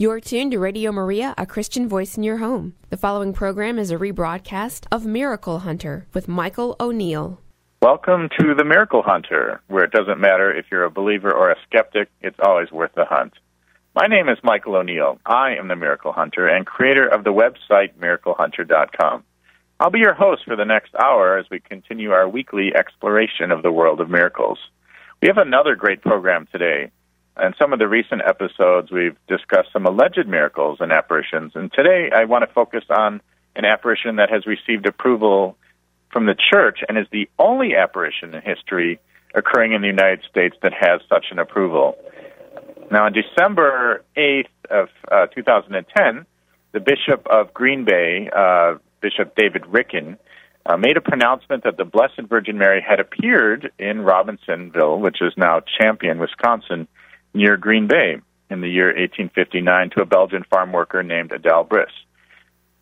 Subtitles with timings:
[0.00, 2.72] You're tuned to Radio Maria, a Christian voice in your home.
[2.88, 7.38] The following program is a rebroadcast of Miracle Hunter with Michael O'Neill.
[7.82, 11.56] Welcome to The Miracle Hunter, where it doesn't matter if you're a believer or a
[11.68, 13.34] skeptic, it's always worth the hunt.
[13.94, 15.18] My name is Michael O'Neill.
[15.26, 19.22] I am the Miracle Hunter and creator of the website miraclehunter.com.
[19.80, 23.62] I'll be your host for the next hour as we continue our weekly exploration of
[23.62, 24.60] the world of miracles.
[25.20, 26.90] We have another great program today.
[27.38, 31.52] In some of the recent episodes, we've discussed some alleged miracles and apparitions.
[31.54, 33.20] And today, I want to focus on
[33.56, 35.56] an apparition that has received approval
[36.12, 39.00] from the church and is the only apparition in history
[39.34, 41.96] occurring in the United States that has such an approval.
[42.90, 46.26] Now, on December 8th of uh, 2010,
[46.72, 50.18] the Bishop of Green Bay, uh, Bishop David Ricken,
[50.66, 55.32] uh, made a pronouncement that the Blessed Virgin Mary had appeared in Robinsonville, which is
[55.36, 56.86] now Champion, Wisconsin,
[57.34, 58.18] near Green Bay
[58.50, 61.88] in the year 1859 to a Belgian farm worker named Adele Brise.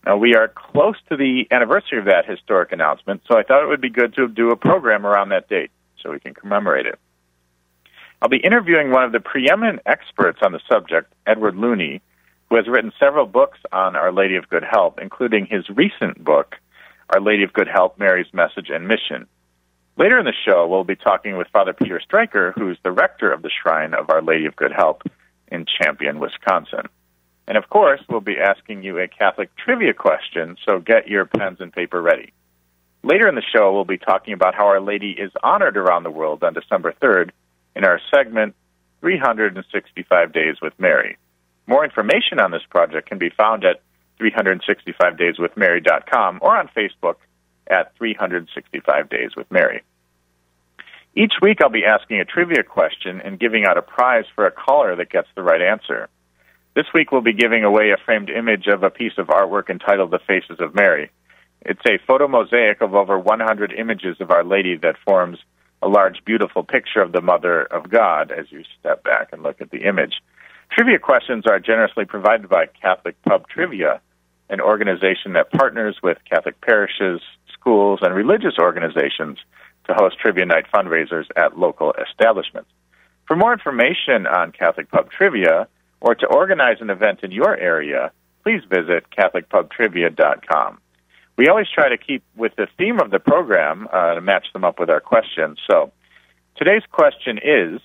[0.06, 3.68] Now, we are close to the anniversary of that historic announcement, so I thought it
[3.68, 5.70] would be good to do a program around that date
[6.02, 6.98] so we can commemorate it.
[8.22, 12.00] I'll be interviewing one of the preeminent experts on the subject, Edward Looney,
[12.48, 16.56] who has written several books on Our Lady of Good Help, including his recent book,
[17.10, 19.26] Our Lady of Good Help Mary's Message and Mission.
[19.98, 23.42] Later in the show, we'll be talking with Father Peter Stryker, who's the rector of
[23.42, 25.02] the Shrine of Our Lady of Good Help
[25.48, 26.82] in Champion, Wisconsin.
[27.48, 31.60] And of course, we'll be asking you a Catholic trivia question, so get your pens
[31.60, 32.32] and paper ready.
[33.02, 36.10] Later in the show, we'll be talking about how Our Lady is honored around the
[36.10, 37.32] world on December 3rd
[37.74, 38.54] in our segment
[39.00, 41.18] 365 Days with Mary.
[41.66, 43.80] More information on this project can be found at
[44.20, 47.16] 365dayswithmary.com or on Facebook
[47.68, 49.82] at 365 Days with Mary.
[51.14, 54.52] Each week, I'll be asking a trivia question and giving out a prize for a
[54.52, 56.08] caller that gets the right answer.
[56.74, 60.10] This week, we'll be giving away a framed image of a piece of artwork entitled
[60.10, 61.10] The Faces of Mary.
[61.62, 65.38] It's a photo mosaic of over 100 images of Our Lady that forms
[65.82, 69.60] a large, beautiful picture of the Mother of God as you step back and look
[69.60, 70.14] at the image.
[70.70, 74.00] Trivia questions are generously provided by Catholic Pub Trivia,
[74.50, 77.20] an organization that partners with Catholic parishes,
[77.60, 79.38] schools, and religious organizations
[79.86, 82.70] to host trivia night fundraisers at local establishments.
[83.26, 85.68] For more information on Catholic Pub Trivia
[86.00, 90.78] or to organize an event in your area, please visit CatholicPubTrivia.com.
[91.36, 94.64] We always try to keep with the theme of the program uh, to match them
[94.64, 95.58] up with our questions.
[95.70, 95.92] So
[96.56, 97.80] today's question is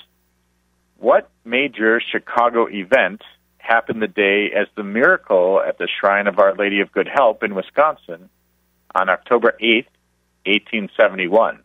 [0.97, 3.21] What major Chicago event
[3.57, 7.43] happened the day as the miracle at the Shrine of Our Lady of Good Help
[7.43, 8.29] in Wisconsin
[8.95, 9.87] on October 8th,
[10.45, 11.59] 1871.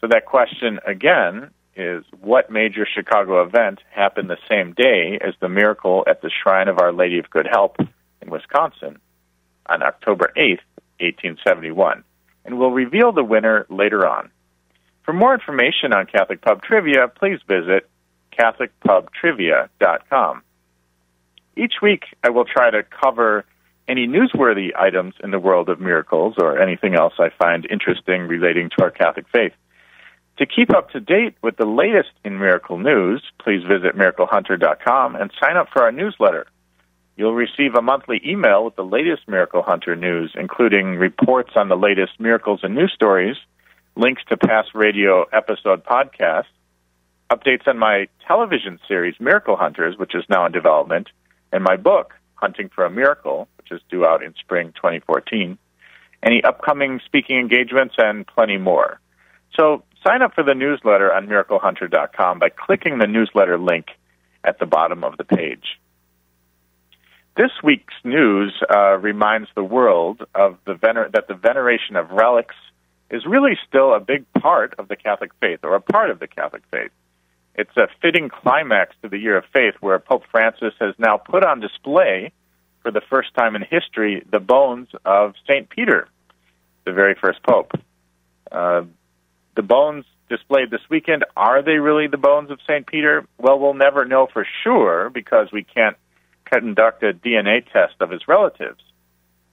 [0.00, 5.48] So that question again is what major Chicago event happened the same day as the
[5.48, 7.78] miracle at the Shrine of Our Lady of Good Help
[8.20, 8.98] in Wisconsin
[9.66, 10.60] on October 8th,
[11.00, 12.04] 1871?
[12.44, 14.30] And we'll reveal the winner later on.
[15.04, 17.88] For more information on Catholic Pub Trivia, please visit
[18.38, 20.42] CatholicPubTrivia.com.
[21.56, 23.44] Each week, I will try to cover
[23.92, 28.70] any newsworthy items in the world of miracles or anything else I find interesting relating
[28.70, 29.52] to our Catholic faith.
[30.38, 35.30] To keep up to date with the latest in miracle news, please visit miraclehunter.com and
[35.38, 36.46] sign up for our newsletter.
[37.18, 41.76] You'll receive a monthly email with the latest Miracle Hunter news, including reports on the
[41.76, 43.36] latest miracles and news stories,
[43.94, 46.46] links to past radio episode podcasts,
[47.30, 51.08] updates on my television series Miracle Hunters, which is now in development,
[51.52, 55.56] and my book, Hunting for a Miracle, which is due out in spring 2014,
[56.24, 59.00] any upcoming speaking engagements, and plenty more.
[59.56, 63.86] So sign up for the newsletter on miraclehunter.com by clicking the newsletter link
[64.42, 65.78] at the bottom of the page.
[67.36, 72.56] This week's news uh, reminds the world of the vener- that the veneration of relics
[73.08, 76.26] is really still a big part of the Catholic faith, or a part of the
[76.26, 76.90] Catholic faith.
[77.54, 81.44] It's a fitting climax to the year of faith where Pope Francis has now put
[81.44, 82.32] on display,
[82.82, 85.68] for the first time in history, the bones of St.
[85.68, 86.08] Peter,
[86.84, 87.72] the very first pope.
[88.50, 88.82] Uh,
[89.54, 92.86] the bones displayed this weekend, are they really the bones of St.
[92.86, 93.26] Peter?
[93.38, 95.96] Well, we'll never know for sure because we can't
[96.44, 98.82] conduct a DNA test of his relatives.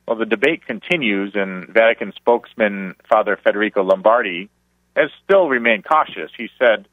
[0.07, 4.50] Well, the debate continues, and Vatican spokesman Father Federico Lombardi
[4.95, 6.31] has still remained cautious.
[6.36, 6.88] He said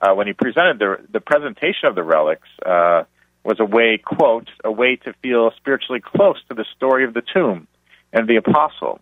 [0.00, 3.04] uh, when he presented the, the presentation of the relics uh,
[3.44, 7.22] was a way, quote, a way to feel spiritually close to the story of the
[7.22, 7.66] tomb
[8.12, 9.00] and the apostle.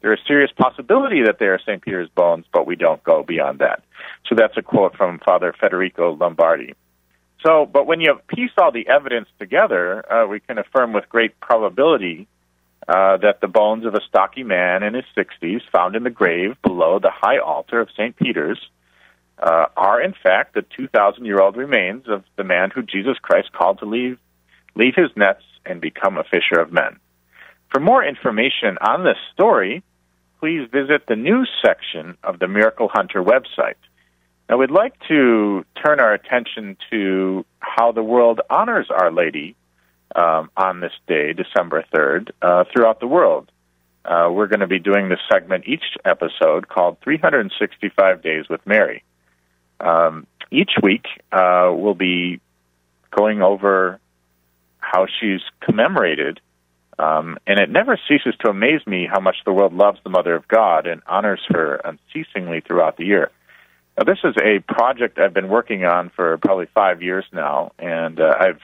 [0.00, 1.80] There is serious possibility that they are St.
[1.80, 3.82] Peter's bones, but we don't go beyond that.
[4.28, 6.74] So that's a quote from Father Federico Lombardi.
[7.44, 11.38] So, but when you piece all the evidence together, uh, we can affirm with great
[11.40, 12.28] probability
[12.88, 16.56] uh, that the bones of a stocky man in his 60s found in the grave
[16.62, 18.16] below the high altar of St.
[18.16, 18.58] Peter's
[19.38, 23.52] uh, are, in fact, the 2,000 year old remains of the man who Jesus Christ
[23.52, 24.18] called to leave,
[24.74, 26.98] leave his nets and become a fisher of men.
[27.72, 29.82] For more information on this story,
[30.40, 33.76] please visit the news section of the Miracle Hunter website.
[34.48, 39.56] Now, we'd like to turn our attention to how the world honors Our Lady
[40.14, 43.50] um, on this day, December 3rd, uh, throughout the world.
[44.04, 49.04] Uh, we're going to be doing this segment each episode called 365 Days with Mary.
[49.82, 52.40] Um, each week, uh, we'll be
[53.10, 53.98] going over
[54.78, 56.40] how she's commemorated,
[56.98, 60.34] um, and it never ceases to amaze me how much the world loves the Mother
[60.34, 63.30] of God and honors her unceasingly throughout the year.
[63.98, 68.20] Now, this is a project I've been working on for probably five years now, and
[68.20, 68.60] uh, I've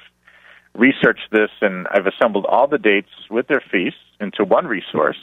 [0.75, 5.19] researched this and I've assembled all the dates with their feasts into one resource,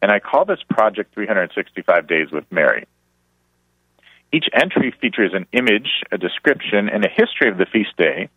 [0.00, 2.86] and I call this project 365 Days with Mary.
[4.32, 8.28] Each entry features an image, a description, and a history of the feast day,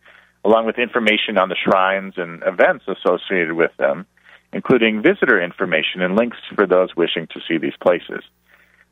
[0.44, 4.06] along with information on the shrines and events associated with them,
[4.52, 8.24] including visitor information and links for those wishing to see these places.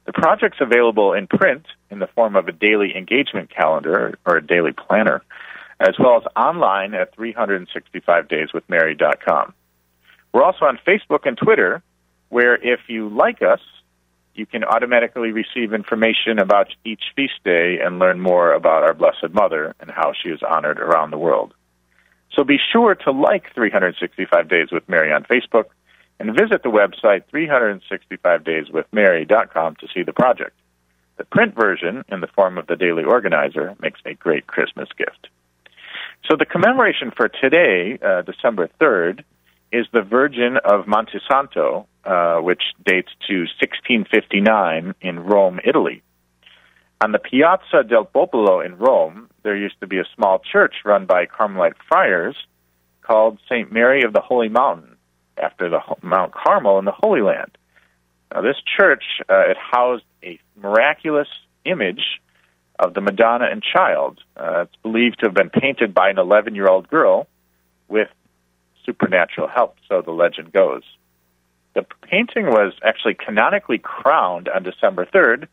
[0.06, 4.46] The project's available in print in the form of a daily engagement calendar or a
[4.46, 5.22] daily planner,
[5.78, 9.54] as well as online at 365dayswithmary.com.
[10.32, 11.82] We're also on Facebook and Twitter,
[12.28, 13.58] where if you like us,
[14.34, 19.30] you can automatically receive information about each feast day and learn more about our Blessed
[19.32, 21.52] Mother and how she is honored around the world.
[22.34, 25.64] So be sure to like 365 Days with Mary on Facebook
[26.20, 30.56] and visit the website 365dayswithmary.com to see the project.
[31.16, 35.28] The print version, in the form of the Daily Organizer, makes a great Christmas gift.
[36.30, 39.24] So the commemoration for today, uh, December 3rd,
[39.72, 46.02] is the Virgin of Montesanto, uh, which dates to 1659 in Rome, Italy.
[47.02, 51.06] On the Piazza del Popolo in Rome, there used to be a small church run
[51.06, 52.36] by Carmelite friars
[53.02, 53.72] called St.
[53.72, 54.96] Mary of the Holy Mountain,
[55.36, 57.56] after the Mount Carmel in the Holy Land.
[58.32, 61.28] Now, this church uh, it housed a miraculous
[61.64, 62.20] image
[62.78, 64.20] of the Madonna and Child.
[64.36, 67.26] Uh, it's believed to have been painted by an 11 year old girl
[67.88, 68.08] with
[68.86, 70.82] supernatural help, so the legend goes.
[71.74, 75.46] The painting was actually canonically crowned on December 3rd,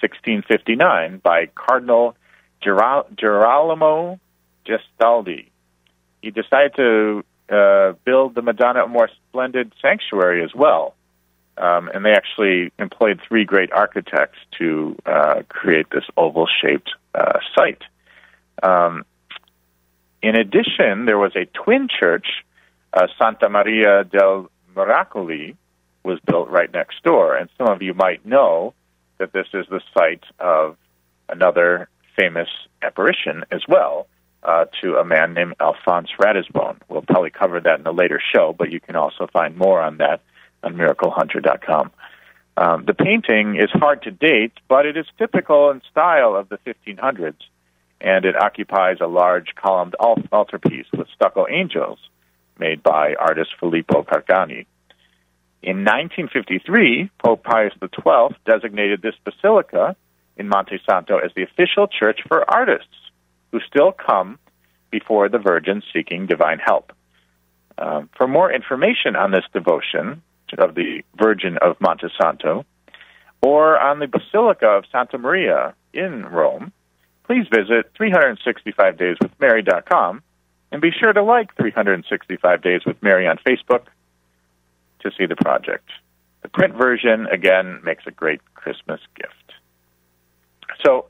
[0.00, 2.16] 1659, by Cardinal
[2.62, 4.20] Girolamo
[4.66, 5.48] Gastaldi.
[6.20, 10.94] He decided to uh, build the Madonna a more splendid sanctuary as well.
[11.58, 17.40] Um, and they actually employed three great architects to uh, create this oval shaped uh,
[17.54, 17.82] site.
[18.62, 19.04] Um,
[20.22, 22.26] in addition, there was a twin church,
[22.94, 25.56] uh, Santa Maria del Miracoli,
[26.04, 27.36] was built right next door.
[27.36, 28.74] And some of you might know
[29.18, 30.76] that this is the site of
[31.28, 32.48] another famous
[32.82, 34.06] apparition as well,
[34.42, 36.78] uh, to a man named Alphonse Ratisbonne.
[36.88, 39.98] We'll probably cover that in a later show, but you can also find more on
[39.98, 40.20] that
[40.62, 41.90] on miraclehunter.com.
[42.56, 46.58] Um, the painting is hard to date, but it is typical in style of the
[46.58, 47.34] 1500s,
[48.00, 51.98] and it occupies a large columned altarpiece with stucco angels
[52.58, 54.66] made by artist Filippo Pagani.
[55.62, 59.94] In 1953, Pope Pius XII designated this basilica
[60.36, 62.96] in Monte Santo as the official church for artists
[63.52, 64.40] who still come
[64.90, 66.92] before the Virgin seeking divine help.
[67.78, 70.20] Um, for more information on this devotion
[70.58, 72.66] of the Virgin of Monte Santo,
[73.40, 76.72] or on the Basilica of Santa Maria in Rome,
[77.24, 80.22] please visit 365dayswithmary.com
[80.72, 83.86] and be sure to like 365 Days with Mary on Facebook
[85.02, 85.88] to see the project.
[86.42, 89.52] The print version, again, makes a great Christmas gift.
[90.84, 91.06] So,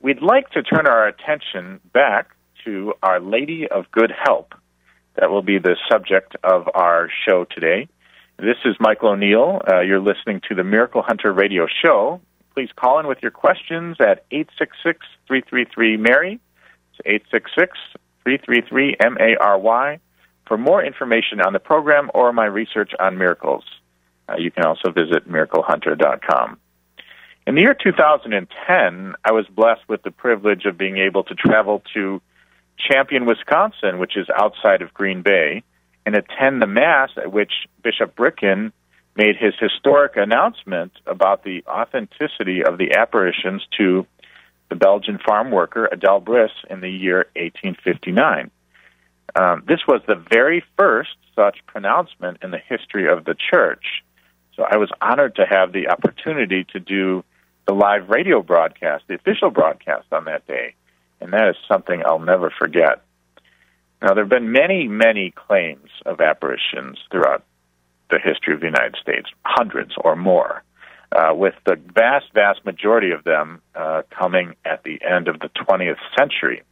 [0.00, 2.30] we'd like to turn our attention back
[2.64, 4.54] to Our Lady of Good Help.
[5.16, 7.88] That will be the subject of our show today.
[8.36, 9.60] This is Michael O'Neill.
[9.66, 12.20] Uh, you're listening to the Miracle Hunter radio show.
[12.52, 16.40] Please call in with your questions at 866 333 Mary.
[16.90, 17.78] It's 866
[18.24, 20.00] 333 M A R Y.
[20.46, 23.64] For more information on the program or my research on miracles,
[24.28, 26.58] uh, you can also visit miraclehunter.com.
[27.46, 31.82] In the year 2010, I was blessed with the privilege of being able to travel
[31.94, 32.22] to
[32.78, 35.62] Champion, Wisconsin, which is outside of Green Bay,
[36.06, 38.72] and attend the Mass at which Bishop Ricken
[39.16, 44.06] made his historic announcement about the authenticity of the apparitions to
[44.70, 48.50] the Belgian farm worker Adele Brise in the year 1859.
[49.36, 54.04] Um, this was the very first such pronouncement in the history of the church.
[54.56, 57.24] So I was honored to have the opportunity to do
[57.66, 60.74] the live radio broadcast, the official broadcast on that day.
[61.20, 63.02] And that is something I'll never forget.
[64.02, 67.42] Now, there have been many, many claims of apparitions throughout
[68.10, 70.62] the history of the United States, hundreds or more,
[71.12, 75.48] uh, with the vast, vast majority of them uh, coming at the end of the
[75.48, 76.62] 20th century.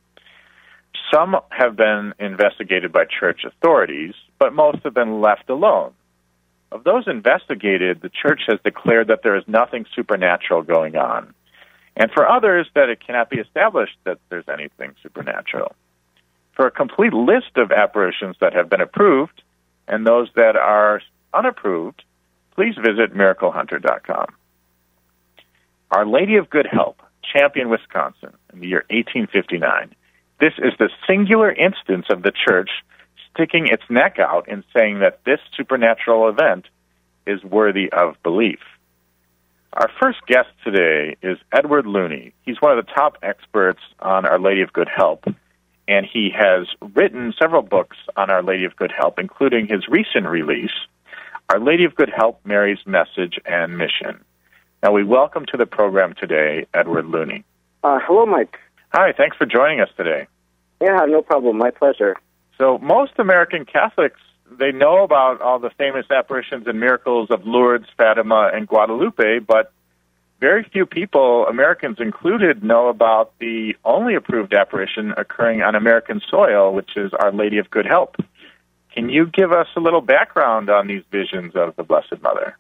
[1.13, 5.93] Some have been investigated by church authorities, but most have been left alone.
[6.71, 11.35] Of those investigated, the church has declared that there is nothing supernatural going on.
[11.97, 15.75] And for others, that it cannot be established that there's anything supernatural.
[16.55, 19.43] For a complete list of apparitions that have been approved
[19.87, 21.03] and those that are
[21.35, 22.03] unapproved,
[22.55, 24.27] please visit miraclehunter.com.
[25.91, 29.95] Our Lady of Good Help, Champion, Wisconsin, in the year 1859.
[30.43, 32.69] This is the singular instance of the church
[33.33, 36.67] sticking its neck out and saying that this supernatural event
[37.29, 38.59] is worthy of belief.
[39.73, 42.33] Our first guest today is Edward Looney.
[42.45, 45.27] He's one of the top experts on Our Lady of Good Help,
[45.87, 50.27] and he has written several books on Our Lady of Good Help, including his recent
[50.27, 50.75] release,
[51.51, 54.25] Our Lady of Good Help Mary's Message and Mission.
[54.83, 57.45] Now, we welcome to the program today Edward Looney.
[57.85, 58.59] Uh, hello, Mike.
[58.93, 60.27] Hi, thanks for joining us today.
[60.83, 61.59] Yeah, no problem.
[61.59, 62.17] My pleasure.
[62.59, 64.21] So most American Catholics
[64.59, 69.73] they know about all the famous apparitions and miracles of Lourdes, Fatima, and Guadalupe, but
[70.41, 76.73] very few people, Americans included, know about the only approved apparition occurring on American soil,
[76.73, 78.17] which is Our Lady of Good Help.
[78.93, 82.59] Can you give us a little background on these visions of the Blessed Mother?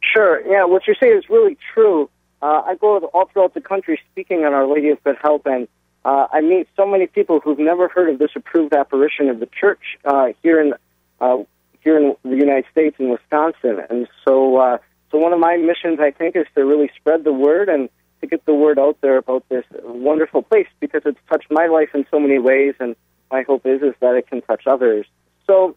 [0.00, 0.40] Sure.
[0.46, 2.08] Yeah, what you say is really true.
[2.40, 5.66] Uh, I go all throughout the country speaking on Our Lady of Good Help, and
[6.04, 9.46] uh, I meet so many people who've never heard of this approved apparition of the
[9.46, 10.74] church uh, here in
[11.20, 11.38] uh,
[11.80, 14.78] here in the United States in Wisconsin, and so uh,
[15.10, 17.88] so one of my missions I think is to really spread the word and
[18.20, 21.90] to get the word out there about this wonderful place because it's touched my life
[21.94, 22.96] in so many ways, and
[23.30, 25.06] my hope is is that it can touch others.
[25.46, 25.76] So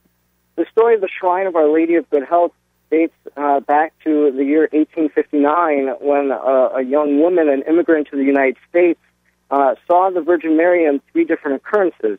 [0.56, 2.54] the story of the Shrine of Our Lady of Good Help
[2.90, 8.18] dates uh, back to the year 1859 when uh, a young woman, an immigrant to
[8.18, 9.00] the United States,
[9.52, 12.18] uh, saw the Virgin Mary in three different occurrences.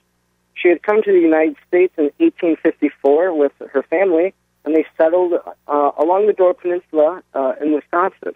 [0.54, 4.34] She had come to the United States in 1854 with her family,
[4.64, 5.32] and they settled
[5.66, 8.34] uh, along the Door Peninsula uh, in Wisconsin.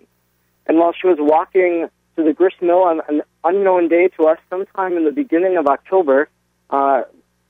[0.66, 4.38] And while she was walking to the grist mill on an unknown day to us,
[4.48, 6.28] sometime in the beginning of October,
[6.70, 7.02] uh,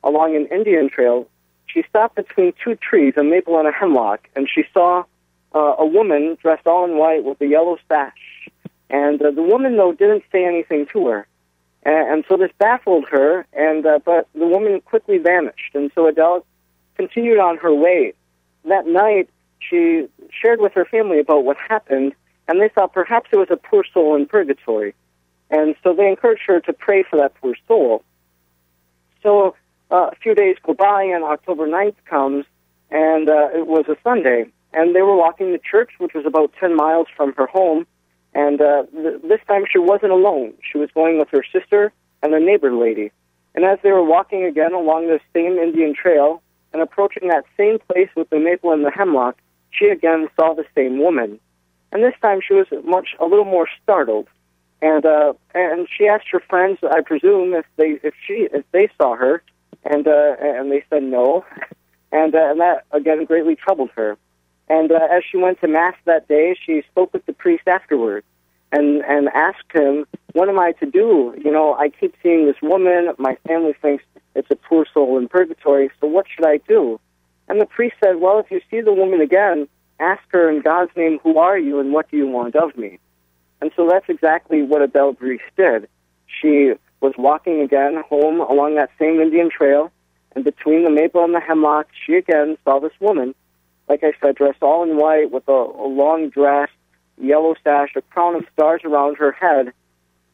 [0.02, 1.28] along an Indian trail,
[1.66, 5.04] she stopped between two trees, a maple and a hemlock, and she saw
[5.54, 8.48] uh, a woman dressed all in white with a yellow sash.
[8.90, 11.26] And uh, the woman, though, didn't say anything to her.
[11.88, 15.72] And, so this baffled her, and uh, but the woman quickly vanished.
[15.72, 16.44] And so Adele
[16.96, 18.12] continued on her way.
[18.64, 22.12] That night, she shared with her family about what happened,
[22.48, 24.94] and they thought perhaps it was a poor soul in purgatory.
[25.48, 28.02] And so they encouraged her to pray for that poor soul.
[29.22, 29.54] So
[29.92, 32.46] uh, a few days go by, and October 9th comes,
[32.90, 34.46] and uh, it was a Sunday.
[34.72, 37.86] And they were walking to church, which was about 10 miles from her home.
[38.36, 40.52] And uh, th- this time she wasn't alone.
[40.60, 41.90] She was going with her sister
[42.22, 43.10] and a neighbor lady.
[43.54, 46.42] And as they were walking again along the same Indian trail
[46.74, 49.38] and approaching that same place with the maple and the hemlock,
[49.70, 51.40] she again saw the same woman.
[51.92, 54.28] And this time she was much a little more startled.
[54.82, 58.90] And uh, and she asked her friends, I presume, if they if she if they
[59.00, 59.42] saw her,
[59.82, 61.46] and uh, and they said no,
[62.12, 64.18] and uh, and that again greatly troubled her.
[64.68, 68.24] And uh, as she went to mass that day, she spoke with the priest afterward
[68.72, 71.34] and and asked him, "What am I to do?
[71.42, 73.14] You know, I keep seeing this woman.
[73.18, 74.04] My family thinks
[74.34, 75.90] it's a poor soul in purgatory.
[76.00, 77.00] So what should I do?"
[77.48, 79.68] And the priest said, "Well, if you see the woman again,
[80.00, 82.98] ask her in God's name, who are you and what do you want of me?"
[83.60, 85.88] And so that's exactly what Adele Brise did.
[86.26, 89.92] She was walking again home along that same Indian trail,
[90.34, 93.34] and between the maple and the hemlock, she again saw this woman
[93.88, 96.68] like I said, dressed all in white with a, a long dress,
[97.18, 99.72] yellow sash, a crown of stars around her head,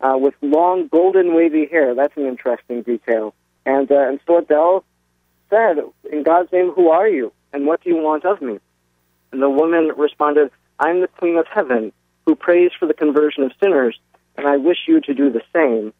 [0.01, 1.95] uh, with long golden wavy hair.
[1.95, 3.35] That's an interesting detail.
[3.65, 4.85] And uh, and so Adele
[5.51, 5.79] said,
[6.11, 8.59] "In God's name, who are you, and what do you want of me?"
[9.31, 11.93] And the woman responded, "I'm the Queen of Heaven,
[12.27, 13.99] who prays for the conversion of sinners,
[14.37, 15.93] and I wish you to do the same.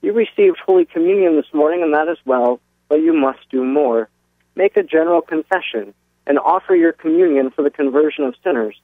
[0.00, 4.08] You received Holy Communion this morning, and that is well, but you must do more.
[4.54, 5.92] Make a general confession."
[6.30, 8.80] And offer your communion for the conversion of sinners.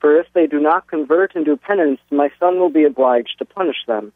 [0.00, 3.44] For if they do not convert and do penance, my son will be obliged to
[3.44, 4.12] punish them.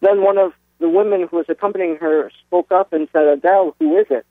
[0.00, 3.96] then one of the women who was accompanying her spoke up and said, Adele, who
[3.96, 4.26] is it?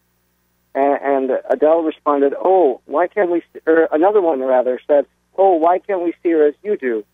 [0.75, 5.05] And, Adele responded, Oh, why can't we, or another one rather said,
[5.37, 7.05] Oh, why can't we see her as you do?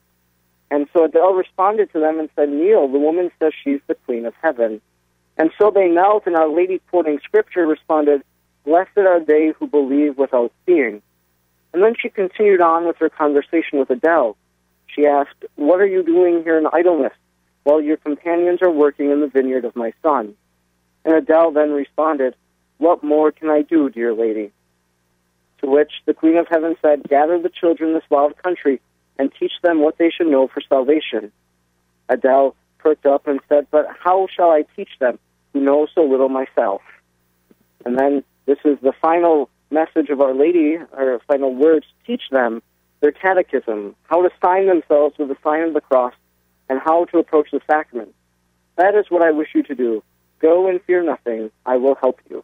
[0.71, 4.25] And so Adele responded to them and said, Neil, the woman says she's the queen
[4.25, 4.81] of heaven.
[5.37, 8.23] And so they knelt, and Our Lady, quoting scripture, responded,
[8.69, 11.01] Blessed are they who believe without seeing.
[11.73, 14.37] And then she continued on with her conversation with Adele.
[14.85, 17.13] She asked, What are you doing here in idleness
[17.63, 20.35] while your companions are working in the vineyard of my son?
[21.03, 22.35] And Adele then responded,
[22.77, 24.51] What more can I do, dear lady?
[25.61, 28.81] To which the Queen of Heaven said, Gather the children in this wild country
[29.17, 31.31] and teach them what they should know for salvation.
[32.07, 35.17] Adele perked up and said, But how shall I teach them
[35.53, 36.83] who know so little myself?
[37.83, 42.63] And then this is the final message of Our Lady, her final words teach them
[42.99, 46.15] their catechism, how to sign themselves with the sign of the cross,
[46.67, 48.15] and how to approach the sacrament.
[48.75, 50.03] That is what I wish you to do.
[50.39, 51.51] Go and fear nothing.
[51.63, 52.43] I will help you.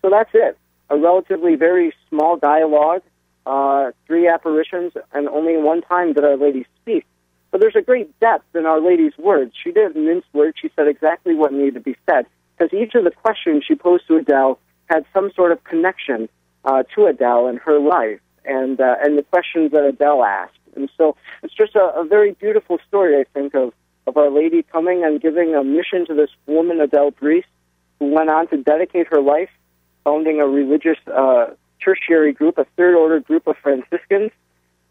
[0.00, 0.56] So that's it.
[0.90, 3.02] A relatively very small dialogue
[3.44, 7.04] uh, three apparitions, and only one time did Our Lady speak.
[7.50, 9.54] But there's a great depth in Our Lady's words.
[9.60, 10.56] She didn't mince words.
[10.62, 12.26] She said exactly what needed to be said.
[12.56, 14.60] Because each of the questions she posed to Adele
[14.92, 16.28] had some sort of connection
[16.64, 20.62] uh, to Adele and her life, and uh, and the questions that Adele asked.
[20.76, 23.72] And so it's just a, a very beautiful story, I think, of
[24.06, 27.44] of Our Lady coming and giving a mission to this woman, Adele Brise,
[27.98, 29.50] who went on to dedicate her life
[30.04, 31.46] founding a religious uh,
[31.82, 34.32] tertiary group, a third order group of Franciscans,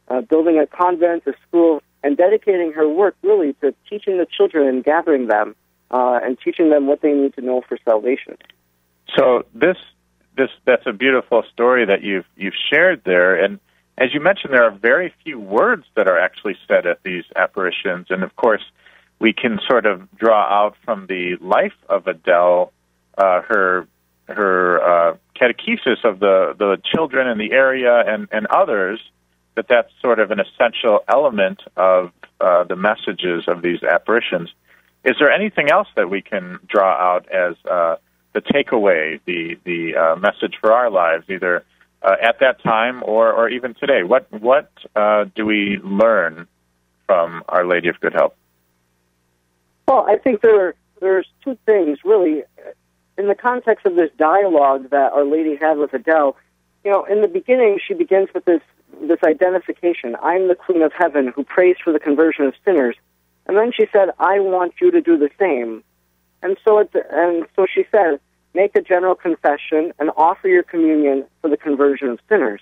[0.08, 4.68] uh, building a convent, a school, and dedicating her work really to teaching the children
[4.68, 5.56] and gathering them
[5.92, 8.38] uh, and teaching them what they need to know for salvation.
[9.18, 9.78] So this
[10.38, 13.60] this that's a beautiful story that you've you've shared there, and
[13.98, 18.08] as you mentioned, there are very few words that are actually said at these apparitions,
[18.10, 18.64] and of course,
[19.20, 22.72] we can sort of draw out from the life of Adele
[23.18, 23.88] uh, her
[24.28, 29.00] her uh, catechesis of the, the children in the area and, and others,
[29.56, 34.50] that that's sort of an essential element of uh, the messages of these apparitions.
[35.04, 37.96] Is there anything else that we can draw out as uh,
[38.34, 41.64] the takeaway, the the uh, message for our lives, either
[42.02, 44.04] uh, at that time or, or even today?
[44.04, 46.48] What what uh, do we learn
[47.06, 48.36] from Our Lady of Good Help?
[49.88, 52.44] Well, I think there are, there's two things really
[53.18, 56.38] in the context of this dialogue that Our Lady had with Adele,
[56.84, 58.62] you know, in the beginning she begins with this
[59.02, 60.16] this identification.
[60.22, 62.96] I'm the Queen of Heaven who prays for the conversion of sinners,
[63.48, 65.84] and then she said, "I want you to do the same."
[66.44, 68.20] And so, it, and so she said,
[68.54, 72.62] "Make a general confession and offer your communion for the conversion of sinners."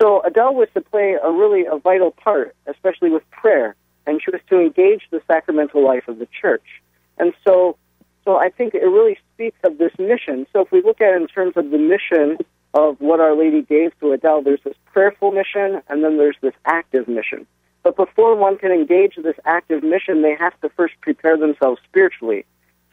[0.00, 4.30] So Adele was to play a really a vital part, especially with prayer, and she
[4.30, 6.82] was to engage the sacramental life of the church.
[7.18, 7.76] And so
[8.24, 10.46] so I think it really speaks of this mission.
[10.52, 12.38] So if we look at it in terms of the mission
[12.74, 16.54] of what Our Lady gave to Adele, there's this prayerful mission and then there's this
[16.64, 17.46] active mission.
[17.82, 22.44] But before one can engage this active mission, they have to first prepare themselves spiritually.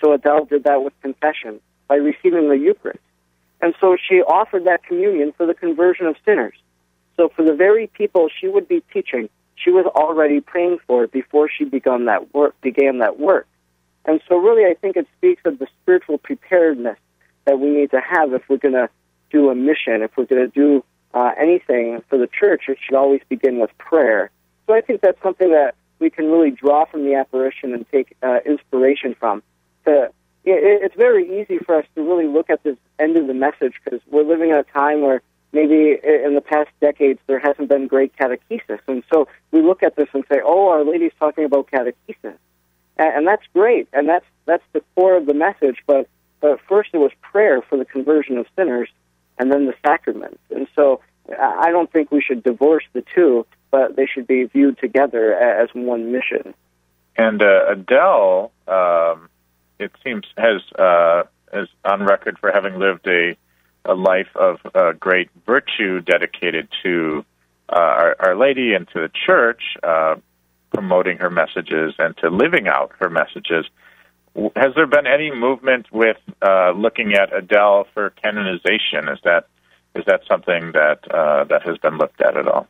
[0.02, 3.00] So Adele did that with confession by receiving the Eucharist.
[3.62, 6.56] And so she offered that communion for the conversion of sinners.
[7.18, 11.50] So for the very people she would be teaching, she was already praying for before
[11.50, 13.48] she began that work, began that work.
[14.06, 16.98] And so, really, I think it speaks of the spiritual preparedness
[17.46, 18.90] that we need to have if we're going to
[19.30, 20.84] do a mission, if we're going to do
[21.14, 24.32] uh, anything for the church, it should always begin with prayer.
[24.66, 28.16] So I think that's something that we can really draw from the apparition and take
[28.24, 29.44] uh, inspiration from.
[29.90, 30.14] It,
[30.84, 34.00] it's very easy for us to really look at this end of the message because
[34.10, 35.22] we're living in a time where
[35.52, 38.80] maybe in the past decades there hasn't been great catechesis.
[38.88, 42.38] And so we look at this and say, oh, Our Lady's talking about catechesis
[43.00, 45.78] and, and that's great, and that's that's the core of the message.
[45.88, 46.08] But
[46.42, 48.90] but first it was prayer for the conversion of sinners,
[49.40, 50.40] and then the sacraments.
[50.54, 51.02] And so
[51.40, 55.70] I don't think we should divorce the two, but they should be viewed together as
[55.74, 56.54] one mission.
[57.16, 59.30] And uh, Adele, um,
[59.80, 63.36] it seems, has uh, is on record for having lived a
[63.86, 67.26] a life of uh, great virtue dedicated to
[67.70, 69.62] uh, Our, Our, Lady and to the Church.
[69.82, 70.16] Uh,
[70.74, 73.66] promoting her messages and to living out her messages.
[74.56, 79.10] Has there been any movement with uh, looking at Adele for canonization?
[79.10, 79.48] Is that
[79.96, 82.68] is that something that uh, that has been looked at at all?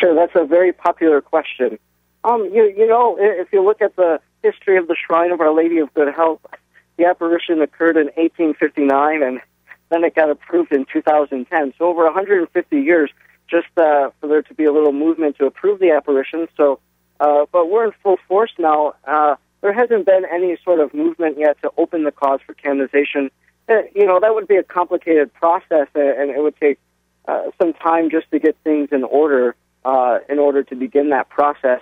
[0.00, 1.78] Sure, that's a very popular question.
[2.24, 5.54] Um, you, you know, if you look at the history of the Shrine of Our
[5.54, 6.54] Lady of Good Help,
[6.96, 9.40] the apparition occurred in 1859, and
[9.90, 11.74] then it got approved in 2010.
[11.78, 13.10] So over 150 years,
[13.48, 16.46] just uh, for there to be a little movement to approve the apparition.
[16.56, 16.80] So
[17.20, 18.94] uh, but we're in full force now.
[19.06, 23.30] Uh, there hasn't been any sort of movement yet to open the cause for canonization.
[23.68, 26.78] Uh, you know, that would be a complicated process, and it would take
[27.28, 31.28] uh, some time just to get things in order uh, in order to begin that
[31.28, 31.80] process.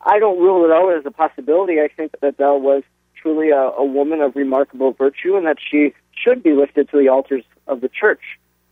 [0.00, 1.80] I don't rule it out as a possibility.
[1.80, 2.82] I think that Adele was
[3.14, 7.08] truly a, a woman of remarkable virtue and that she should be lifted to the
[7.08, 8.20] altars of the church.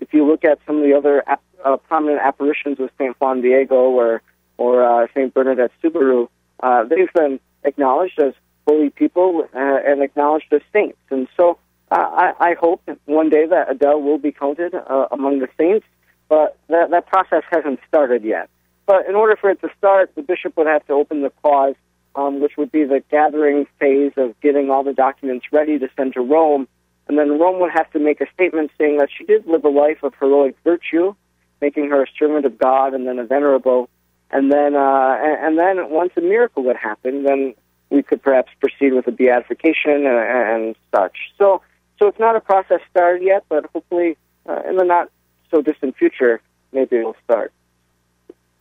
[0.00, 1.24] If you look at some of the other
[1.64, 3.16] uh, prominent apparitions of St.
[3.20, 4.22] Juan Diego or,
[4.58, 5.32] or uh, St.
[5.32, 6.28] Bernadette Soubirous,
[6.62, 8.34] uh, they've been acknowledged as
[8.66, 10.98] holy people uh, and acknowledged as saints.
[11.10, 11.58] And so
[11.90, 15.87] uh, I, I hope one day that Adele will be counted uh, among the saints,
[16.28, 18.48] but that, that process hasn't started yet.
[18.87, 21.75] But in order for it to start, the bishop would have to open the cause,
[22.14, 26.14] um, which would be the gathering phase of getting all the documents ready to send
[26.14, 26.68] to Rome.
[27.09, 29.68] And then Rome would have to make a statement saying that she did live a
[29.68, 31.14] life of heroic virtue,
[31.61, 33.88] making her a servant of God and then a venerable.
[34.31, 37.55] And then, uh, and, then once a miracle would happen, then
[37.90, 41.16] we could perhaps proceed with a beatification and, and such.
[41.38, 41.62] So,
[41.99, 44.16] so it's not a process started yet, but hopefully
[44.49, 45.11] uh, in the not
[45.51, 46.40] so distant future,
[46.73, 47.53] maybe it'll start.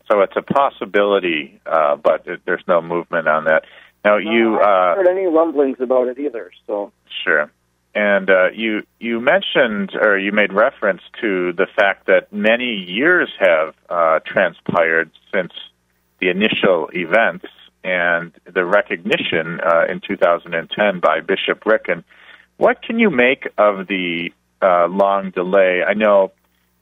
[0.10, 3.64] So it's a possibility, uh, but it, there's no movement on that.
[4.04, 6.52] Now no, you I haven't uh, heard any rumblings about it either.
[6.68, 6.92] So
[7.24, 7.52] sure.
[7.96, 13.32] And uh, you you mentioned or you made reference to the fact that many years
[13.40, 15.54] have uh, transpired since
[16.20, 17.46] the initial events
[17.84, 22.04] and the recognition uh, in 2010 by Bishop Ricken.
[22.58, 25.84] What can you make of the uh, long delay?
[25.86, 26.32] I know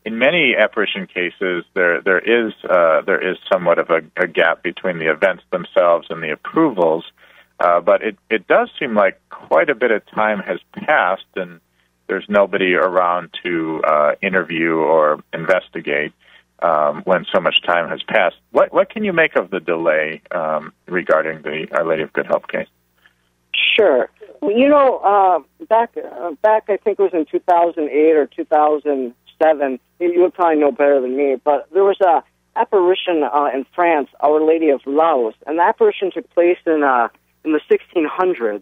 [0.04, 4.64] in many apparition cases, there there is uh, there is somewhat of a, a, gap
[4.64, 7.06] between the events themselves and the approvals,
[7.60, 11.60] uh, but it it does seem like quite a bit of time has passed, and
[12.08, 16.14] there's nobody around to uh, interview or investigate
[16.64, 18.38] um, when so much time has passed.
[18.52, 22.26] What what can you make of the delay um, regarding the Our Lady of Good
[22.26, 22.68] Help case?
[23.78, 24.10] Sure.
[24.42, 29.80] You know, uh, back uh, back I think it was in 2008 or 2000 seven.
[30.00, 32.24] You would probably know better than me, but there was a
[32.56, 37.10] apparition uh, in France, Our Lady of Laus, and the apparition took place in uh,
[37.44, 38.62] in the 1600s,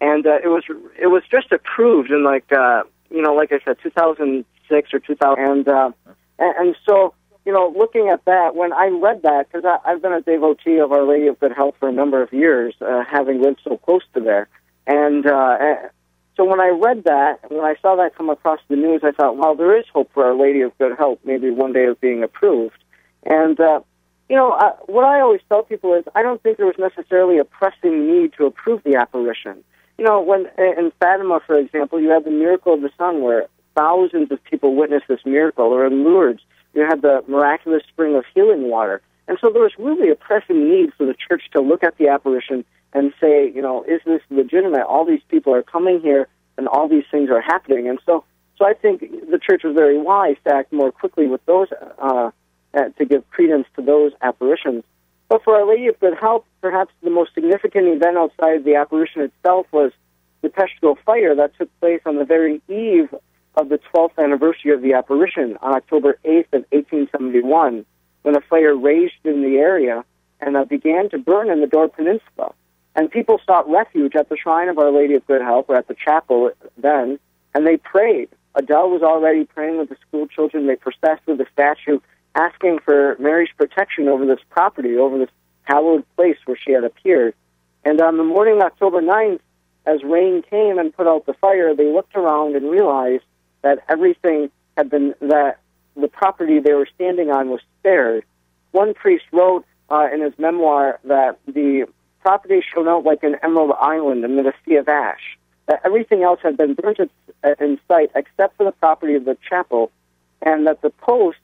[0.00, 0.64] and uh, it was
[0.98, 5.44] it was just approved in like uh, you know, like I said, 2006 or 2000,
[5.44, 5.90] and uh,
[6.38, 7.14] and, and so
[7.44, 10.92] you know, looking at that, when I read that, because I've been a devotee of
[10.92, 14.02] Our Lady of Good Help for a number of years, uh, having lived so close
[14.14, 14.48] to there,
[14.86, 15.56] and uh,
[16.38, 19.36] so when I read that, when I saw that come across the news, I thought,
[19.36, 22.22] well, there is hope for Our Lady of Good Help, maybe one day of being
[22.22, 22.78] approved.
[23.24, 23.80] And, uh,
[24.28, 27.38] you know, uh, what I always tell people is I don't think there was necessarily
[27.38, 29.64] a pressing need to approve the apparition.
[29.98, 33.48] You know, when in Fatima, for example, you had the miracle of the sun where
[33.76, 38.24] thousands of people witnessed this miracle, or in Lourdes, you had the miraculous spring of
[38.32, 39.02] healing water.
[39.28, 42.08] And so there was really a pressing need for the church to look at the
[42.08, 42.64] apparition
[42.94, 44.84] and say, you know, is this legitimate?
[44.86, 47.88] All these people are coming here and all these things are happening.
[47.88, 48.24] And so,
[48.56, 52.30] so I think the church was very wise to act more quickly with those, uh,
[52.74, 54.82] uh, to give credence to those apparitions.
[55.28, 59.20] But for Our Lady of Good Help, perhaps the most significant event outside the apparition
[59.20, 59.92] itself was
[60.40, 63.14] the Peshtigo fire that took place on the very eve
[63.56, 67.84] of the 12th anniversary of the apparition on October 8th of 1871,
[68.28, 70.04] when a fire raged in the area
[70.38, 72.52] and uh, began to burn in the Door Peninsula.
[72.94, 75.88] And people sought refuge at the shrine of Our Lady of Good Help, or at
[75.88, 77.18] the chapel then,
[77.54, 78.28] and they prayed.
[78.54, 80.66] Adele was already praying with the school children.
[80.66, 82.00] They processed with the statue,
[82.34, 85.30] asking for Mary's protection over this property, over this
[85.62, 87.32] hallowed place where she had appeared.
[87.82, 89.40] And on the morning of October 9th,
[89.86, 93.24] as rain came and put out the fire, they looked around and realized
[93.62, 95.60] that everything had been, that
[96.00, 98.24] the property they were standing on was spared.
[98.72, 101.86] One priest wrote uh, in his memoir that the
[102.20, 105.38] property shone out like an emerald island amid a sea of ash.
[105.66, 106.98] That everything else had been burnt
[107.60, 109.90] in sight except for the property of the chapel,
[110.42, 111.40] and that the posts,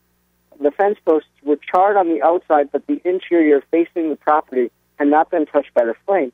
[0.60, 5.08] the fence posts, were charred on the outside, but the interior facing the property had
[5.08, 6.32] not been touched by the flame.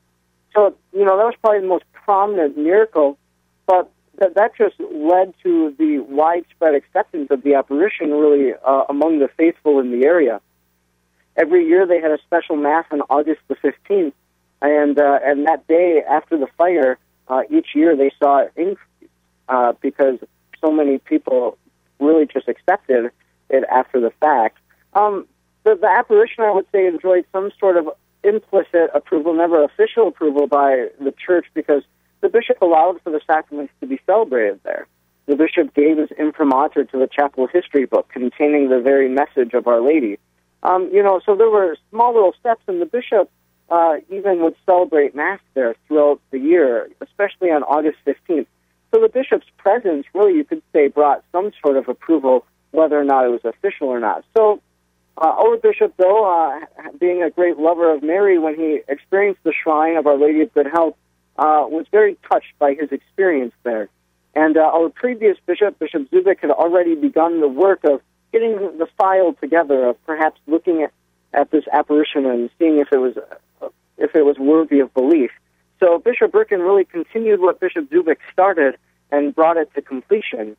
[0.53, 3.17] So, you know, that was probably the most prominent miracle,
[3.65, 3.89] but
[4.21, 9.27] that, that just led to the widespread acceptance of the apparition, really, uh, among the
[9.35, 10.39] faithful in the area.
[11.35, 14.13] Every year they had a special mass on August the 15th,
[14.61, 19.09] and uh, and that day after the fire, uh, each year they saw it increase
[19.49, 20.19] uh, because
[20.59, 21.57] so many people
[21.99, 23.11] really just accepted
[23.49, 24.57] it after the fact.
[24.93, 25.25] Um,
[25.63, 27.89] the, the apparition, I would say, enjoyed some sort of
[28.23, 31.81] implicit approval, never official approval by the church, because
[32.21, 34.87] the bishop allowed for the sacraments to be celebrated there.
[35.25, 39.67] The bishop gave his imprimatur to the chapel history book containing the very message of
[39.67, 40.19] Our Lady.
[40.63, 43.29] Um, you know, so there were small little steps, and the bishop
[43.69, 48.47] uh, even would celebrate Mass there throughout the year, especially on August 15th.
[48.93, 53.05] So the bishop's presence really, you could say, brought some sort of approval, whether or
[53.05, 54.25] not it was official or not.
[54.35, 54.61] So
[55.17, 56.59] uh, our bishop, though, uh,
[56.99, 60.53] being a great lover of Mary, when he experienced the shrine of Our Lady of
[60.53, 60.97] Good Help,
[61.37, 63.89] uh, was very touched by his experience there.
[64.33, 68.87] And uh, our previous bishop, Bishop Zubik, had already begun the work of getting the
[68.97, 70.93] file together, of perhaps looking at,
[71.33, 73.17] at this apparition and seeing if it was
[73.61, 73.67] uh,
[73.97, 75.31] if it was worthy of belief.
[75.79, 78.77] So Bishop Ricken really continued what Bishop Zubik started
[79.11, 80.55] and brought it to completion.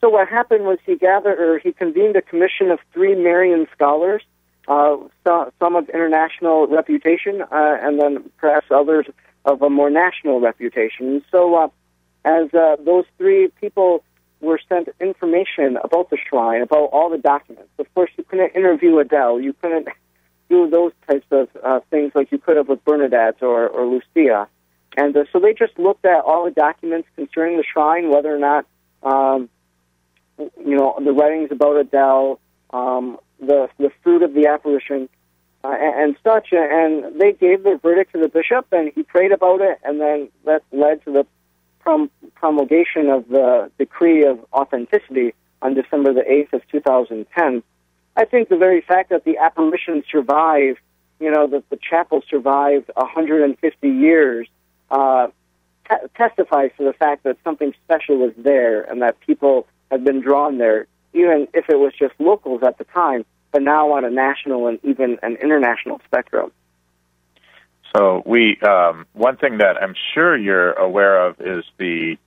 [0.00, 4.22] So what happened was he gathered, or he convened a commission of three Marian scholars,
[4.68, 9.06] uh, some of international reputation, uh, and then perhaps others
[9.46, 11.24] of a more national reputation.
[11.30, 11.68] So uh,
[12.24, 14.02] as uh, those three people
[14.40, 17.70] were sent information about the shrine, about all the documents.
[17.78, 19.40] Of course, you couldn't interview Adele.
[19.40, 19.88] You couldn't
[20.50, 24.48] do those types of uh, things like you could have with Bernadette or, or Lucia.
[24.96, 28.38] And uh, so they just looked at all the documents concerning the shrine, whether or
[28.38, 28.66] not,
[29.02, 29.48] um,
[30.38, 35.08] you know, the writings about Adele, um, the the fruit of the apparition,
[35.66, 36.48] uh, and, such.
[36.52, 40.28] And they gave their verdict to the bishop, and he prayed about it, and then
[40.44, 41.26] that led to the
[41.80, 47.62] prom- promulgation of the decree of authenticity on December the 8th of 2010.
[48.16, 50.78] I think the very fact that the apparition survived,
[51.20, 54.48] you know, that the chapel survived 150 years,
[54.90, 55.28] uh,
[56.16, 60.58] testifies to the fact that something special was there and that people have been drawn
[60.58, 63.24] there, even if it was just locals at the time,
[63.56, 66.52] but now on a national and even an international spectrum.
[67.96, 72.18] So we um, one thing that I'm sure you're aware of is the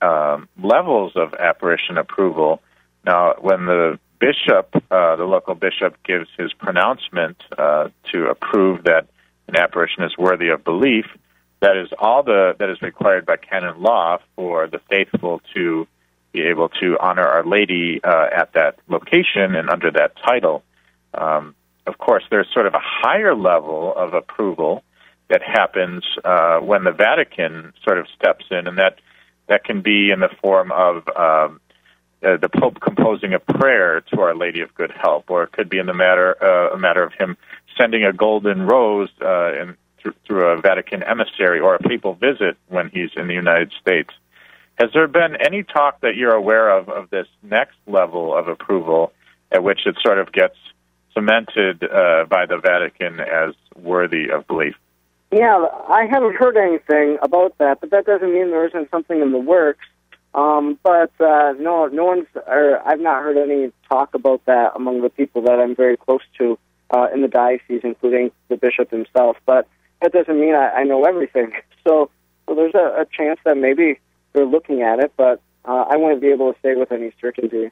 [0.00, 2.62] um, levels of apparition approval.
[3.04, 9.08] Now, when the bishop, uh, the local bishop, gives his pronouncement uh, to approve that
[9.48, 11.06] an apparition is worthy of belief,
[11.58, 15.88] that is all the that is required by canon law for the faithful to
[16.32, 20.62] be able to honor Our Lady uh, at that location and under that title.
[21.14, 21.54] Um,
[21.86, 24.84] of course, there's sort of a higher level of approval
[25.28, 28.98] that happens uh, when the Vatican sort of steps in, and that
[29.48, 31.60] that can be in the form of um,
[32.22, 35.68] uh, the Pope composing a prayer to Our Lady of Good Help, or it could
[35.68, 37.36] be in the matter uh, a matter of him
[37.78, 42.56] sending a golden rose uh, in, through, through a Vatican emissary or a papal visit
[42.68, 44.10] when he's in the United States.
[44.80, 49.12] Has there been any talk that you're aware of of this next level of approval
[49.52, 50.56] at which it sort of gets
[51.12, 54.74] cemented uh, by the Vatican as worthy of belief?
[55.32, 59.32] Yeah, I haven't heard anything about that, but that doesn't mean there isn't something in
[59.32, 59.84] the works.
[60.32, 65.02] Um, but uh, no, no one's, or I've not heard any talk about that among
[65.02, 66.58] the people that I'm very close to
[66.90, 69.36] uh, in the diocese, including the bishop himself.
[69.44, 69.68] But
[70.00, 71.52] that doesn't mean I, I know everything.
[71.82, 72.10] So,
[72.46, 73.98] so there's a, a chance that maybe
[74.32, 77.70] they're looking at it, but uh, I wouldn't be able to say with any certainty.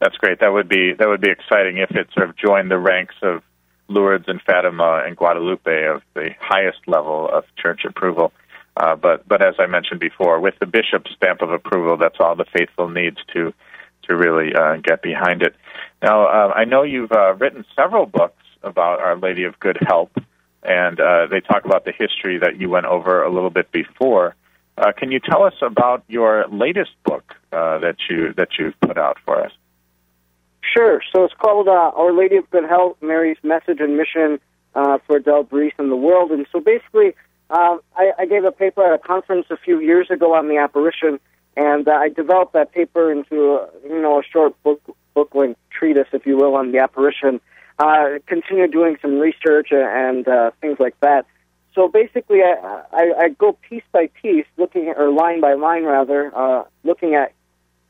[0.00, 0.40] That's great.
[0.40, 3.42] That would be that would be exciting if it sort of joined the ranks of
[3.88, 8.32] Lourdes and Fatima and Guadalupe of the highest level of church approval.
[8.76, 12.34] Uh, but but as I mentioned before, with the bishop's stamp of approval, that's all
[12.34, 13.54] the faithful needs to
[14.08, 15.54] to really uh, get behind it.
[16.02, 20.10] Now, uh, I know you've uh, written several books about Our Lady of Good Help,
[20.62, 24.34] and uh, they talk about the history that you went over a little bit before.
[24.76, 28.98] Uh, can you tell us about your latest book uh, that you that you've put
[28.98, 29.52] out for us?
[30.62, 31.00] Sure.
[31.12, 34.40] So it's called uh, Our Lady of Good Help, Mary's Message and Mission
[34.74, 36.32] uh, for Adele Brise and the World.
[36.32, 37.14] And so basically,
[37.50, 40.56] uh, I, I gave a paper at a conference a few years ago on the
[40.56, 41.20] apparition,
[41.56, 44.80] and uh, I developed that paper into, a, you know, a short book,
[45.14, 47.40] book-length treatise, if you will, on the apparition.
[47.78, 51.26] Uh, continue doing some research and uh, things like that.
[51.74, 55.84] So basically, I, I, I go piece by piece, looking at, or line by line
[55.84, 57.32] rather, uh, looking at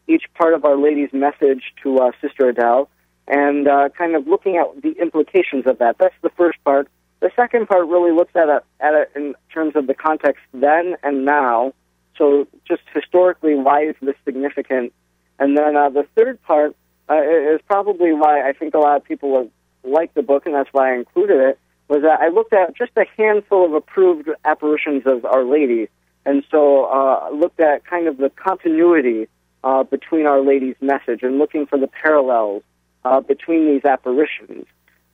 [0.06, 2.88] each part of Our Lady's message to uh, Sister Adele
[3.26, 5.96] and uh, kind of looking at the implications of that.
[5.98, 6.88] That's the first part.
[7.20, 10.96] The second part really looks at it, at it in terms of the context then
[11.02, 11.72] and now.
[12.18, 14.92] So just historically, why is this significant?
[15.38, 16.76] And then uh, the third part
[17.08, 19.50] uh, is probably why I think a lot of people would
[19.82, 22.92] like the book, and that's why I included it, was that I looked at just
[22.96, 25.88] a handful of approved apparitions of Our Lady,
[26.24, 29.28] and so uh, looked at kind of the continuity
[29.62, 32.62] uh, between Our Lady's message and looking for the parallels
[33.04, 34.66] uh, between these apparitions.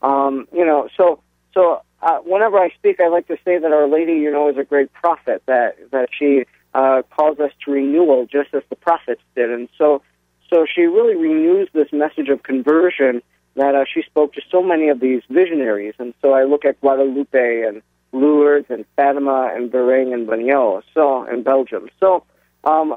[0.03, 1.21] Um, you know, so
[1.53, 4.57] so uh, whenever I speak, I like to say that Our Lady, you know, is
[4.57, 5.43] a great prophet.
[5.47, 10.03] That that she uh, calls us to renewal, just as the prophets did, and so
[10.49, 13.23] so she really renews this message of conversion
[13.57, 15.95] that uh, she spoke to so many of these visionaries.
[15.99, 17.83] And so I look at Guadalupe and
[18.13, 21.89] Lourdes and Fatima and Beauraing and Banneux, so in Belgium.
[21.99, 22.25] So,
[22.65, 22.97] um,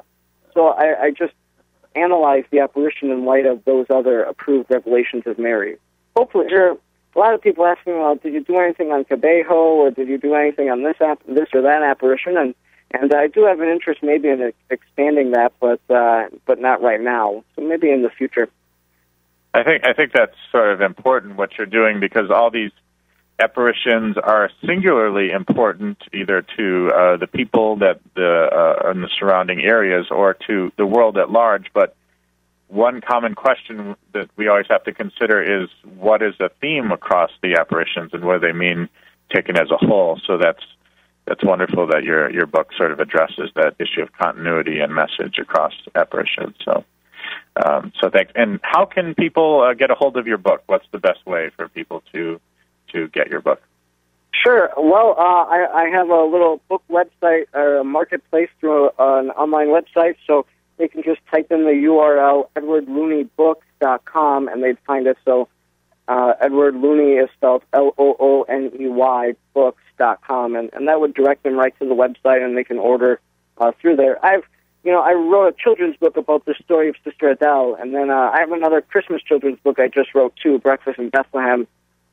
[0.54, 1.34] so I, I just
[1.96, 5.78] analyze the apparition in light of those other approved revelations of Mary.
[6.16, 6.78] Hopefully, there are
[7.16, 10.08] a lot of people asking, me well, did you do anything on Kibeho or did
[10.08, 12.38] you do anything on this app, this or that apparition?
[12.38, 12.56] And
[12.92, 17.02] and I do have an interest maybe in expanding that, but uh, but not right
[17.02, 17.44] now.
[17.56, 18.50] So maybe in the future.
[19.54, 22.72] I think I think that's sort of important what you're doing because all these
[23.40, 28.50] apparitions are singularly important either to uh, the people that the
[28.86, 31.68] uh, in the surrounding areas or to the world at large.
[31.74, 31.96] But
[32.68, 37.30] one common question that we always have to consider is what is the theme across
[37.44, 38.90] the apparitions and what do they mean
[39.32, 40.20] taken as a whole.
[40.26, 40.64] So that's
[41.26, 45.38] that's wonderful that your your book sort of addresses that issue of continuity and message
[45.38, 46.56] across apparitions.
[46.66, 46.84] So.
[47.56, 48.32] Um, so thanks.
[48.36, 50.64] And how can people uh, get a hold of your book?
[50.68, 52.40] What's the best way for people to
[52.92, 53.62] to get your book?
[54.44, 54.72] Sure.
[54.78, 59.68] Well, uh, I, I have a little book website or a marketplace through an online
[59.68, 60.46] website, so
[60.78, 65.18] they can just type in the URL edwardlooney.books.com and they'd find it.
[65.24, 65.48] So
[66.08, 71.00] uh, Edward Looney is spelled L O O N E Y books.com, and, and that
[71.00, 73.20] would direct them right to the website and they can order
[73.60, 74.24] uh, through there.
[74.26, 74.44] I've
[74.84, 78.10] you know, I wrote a children's book about the story of Sister Adele, and then
[78.10, 81.68] uh, I have another Christmas children's book I just wrote too, Breakfast in Bethlehem,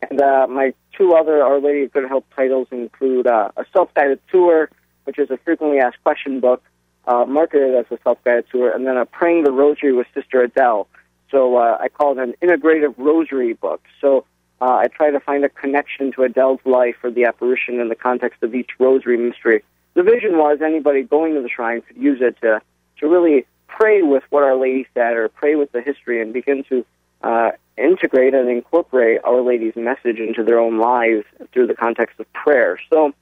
[0.08, 4.20] and uh, my two other Our Lady of Good Help titles include uh, a self-guided
[4.30, 4.70] tour,
[5.04, 6.62] which is a frequently asked question book,
[7.08, 10.86] uh, marketed as a self-guided tour, and then a Praying the Rosary with Sister Adele.
[11.32, 13.82] So uh, I call it an integrative rosary book.
[14.00, 14.24] So
[14.60, 17.94] uh, I try to find a connection to Adele's life or the apparition in the
[17.94, 19.62] context of each rosary mystery.
[19.94, 22.60] The vision was anybody going to the shrine could use it to
[22.98, 26.64] to really pray with what Our Lady said or pray with the history and begin
[26.64, 26.84] to
[27.22, 32.30] uh, integrate and incorporate Our Lady's message into their own lives through the context of
[32.32, 32.78] prayer.
[32.90, 33.12] So,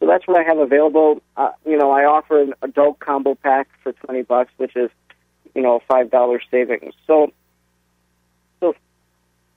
[0.00, 1.22] so that's what I have available.
[1.36, 4.90] Uh, you know, I offer an adult combo pack for twenty bucks, which is,
[5.54, 6.94] you know, five dollars savings.
[7.06, 7.32] So,
[8.60, 8.74] so,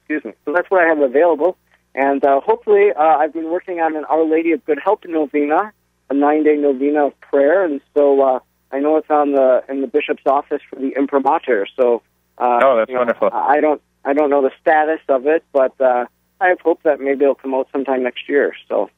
[0.02, 0.34] excuse me.
[0.46, 1.58] So that's what I have available,
[1.96, 5.74] and uh, hopefully, uh, I've been working on an Our Lady of Good Help novena,
[6.12, 8.40] a nine-day novena of prayer, and so uh,
[8.72, 11.66] I know it's on the in the bishop's office for the imprimatur.
[11.80, 12.04] So
[12.38, 13.30] uh, oh, that's you know, wonderful.
[13.32, 16.06] I don't I don't know the status of it, but uh,
[16.42, 18.54] I have hope that maybe it'll come out sometime next year.
[18.68, 18.90] So.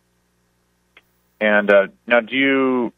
[1.39, 2.93] And uh, now, do you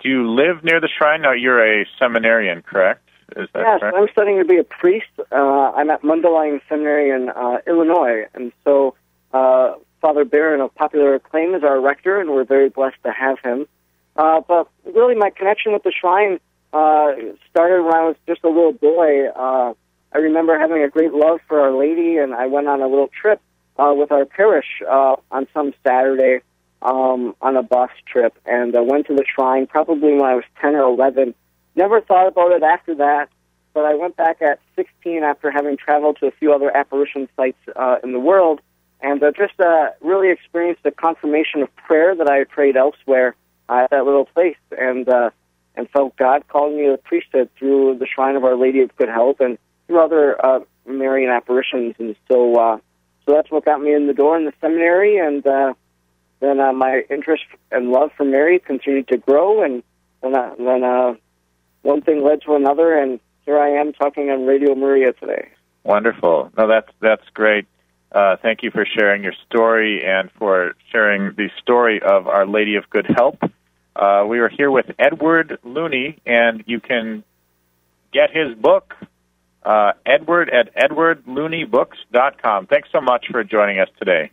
[0.00, 1.22] do you live near the shrine?
[1.22, 3.08] Now, you're a seminarian, correct?
[3.36, 3.96] Is that yes, correct?
[3.96, 5.12] I'm studying to be a priest.
[5.32, 8.94] Uh, I'm at Mundelein Seminary in uh, Illinois, and so
[9.32, 13.38] uh, Father Barron of popular acclaim is our rector, and we're very blessed to have
[13.40, 13.66] him.
[14.16, 16.40] Uh, but really, my connection with the shrine
[16.72, 17.12] uh,
[17.50, 19.28] started when I was just a little boy.
[19.28, 19.74] Uh,
[20.12, 23.08] I remember having a great love for Our Lady, and I went on a little
[23.08, 23.40] trip
[23.78, 26.40] uh, with our parish uh, on some Saturday
[26.82, 30.44] um, on a bus trip, and uh, went to the shrine probably when I was
[30.60, 31.34] 10 or 11.
[31.76, 33.28] Never thought about it after that,
[33.74, 37.58] but I went back at 16 after having traveled to a few other apparition sites
[37.76, 38.60] uh, in the world,
[39.02, 43.34] and uh, just uh, really experienced the confirmation of prayer that I had prayed elsewhere
[43.68, 45.30] at that little place, and uh,
[45.76, 48.94] and felt God calling me to the priesthood through the Shrine of Our Lady of
[48.96, 52.78] Good Help and through other uh, Marian apparitions, and so uh,
[53.26, 55.74] so that's what got me in the door in the seminary, and uh,
[56.40, 59.82] then uh, my interest and love for Mary continued to grow, and
[60.22, 61.14] then uh, then uh,
[61.82, 65.48] one thing led to another, and here I am talking on Radio Maria today.
[65.84, 66.50] Wonderful.
[66.56, 67.66] No, that's that's great.
[68.12, 72.76] Uh, thank you for sharing your story and for sharing the story of Our Lady
[72.76, 73.38] of Good Help.
[73.94, 77.22] Uh, we are here with Edward Looney, and you can
[78.12, 78.94] get his book,
[79.62, 82.66] uh, Edward at edwardlooneybooks.com.
[82.66, 84.30] Thanks so much for joining us today.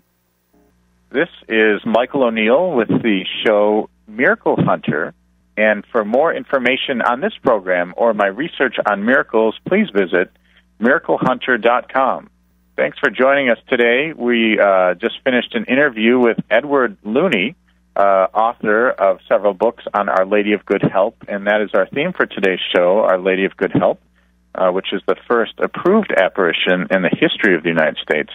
[1.11, 5.13] This is Michael O'Neill with the show Miracle Hunter.
[5.55, 10.31] And for more information on this program or my research on miracles, please visit
[10.79, 12.29] miraclehunter.com.
[12.77, 14.13] Thanks for joining us today.
[14.13, 17.55] We uh, just finished an interview with Edward Looney
[17.95, 21.87] uh, author of several books on Our Lady of Good Help, and that is our
[21.87, 23.99] theme for today's show, Our Lady of Good Help,
[24.53, 28.29] uh, which is the first approved apparition in the history of the United States.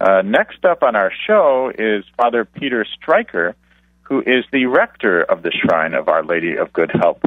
[0.00, 3.56] Uh, next up on our show is Father Peter Stryker,
[4.00, 7.22] who is the rector of the Shrine of Our Lady of Good Help.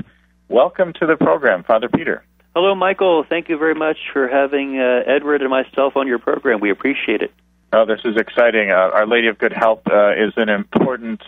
[0.48, 2.24] Welcome to the program, Father Peter.
[2.62, 3.24] Hello, Michael.
[3.24, 6.60] Thank you very much for having uh, Edward and myself on your program.
[6.60, 7.32] We appreciate it.
[7.72, 8.70] Oh, this is exciting.
[8.70, 11.22] Uh, Our Lady of Good Help uh, is an important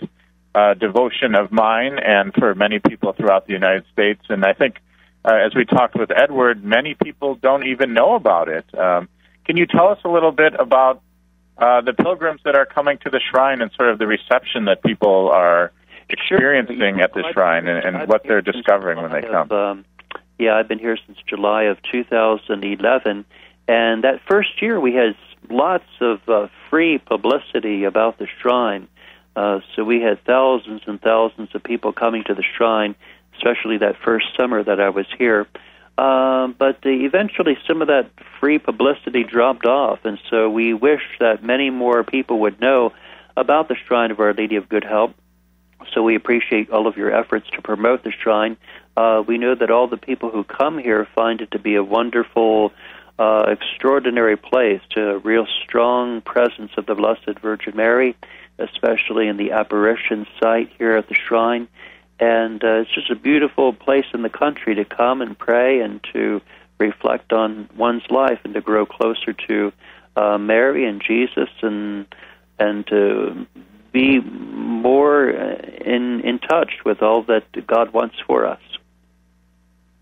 [0.53, 4.21] uh, devotion of mine and for many people throughout the United States.
[4.27, 4.81] And I think,
[5.23, 8.65] uh, as we talked with Edward, many people don't even know about it.
[8.77, 9.07] Um,
[9.45, 11.01] can you tell us a little bit about
[11.57, 14.83] uh, the pilgrims that are coming to the shrine and sort of the reception that
[14.83, 15.71] people are
[16.09, 19.49] experiencing at the shrine and, and what they're discovering when they come.
[19.49, 19.85] Um,
[20.41, 23.25] yeah, I've been here since July of 2011,
[23.67, 25.15] and that first year we had
[25.51, 28.87] lots of uh, free publicity about the shrine.
[29.35, 32.95] Uh, so we had thousands and thousands of people coming to the shrine,
[33.35, 35.45] especially that first summer that I was here.
[35.99, 41.03] Um, but uh, eventually, some of that free publicity dropped off, and so we wish
[41.19, 42.93] that many more people would know
[43.37, 45.13] about the Shrine of Our Lady of Good Help.
[45.93, 48.57] So we appreciate all of your efforts to promote the shrine.
[48.95, 51.83] Uh, we know that all the people who come here find it to be a
[51.83, 52.71] wonderful,
[53.19, 58.15] uh, extraordinary place, a real strong presence of the Blessed Virgin Mary,
[58.57, 61.67] especially in the apparition site here at the shrine
[62.21, 65.99] and uh, it's just a beautiful place in the country to come and pray and
[66.13, 66.39] to
[66.77, 69.73] reflect on one's life and to grow closer to
[70.15, 72.05] uh, Mary and Jesus and
[72.59, 73.47] and to
[73.91, 78.61] be more in in touch with all that God wants for us.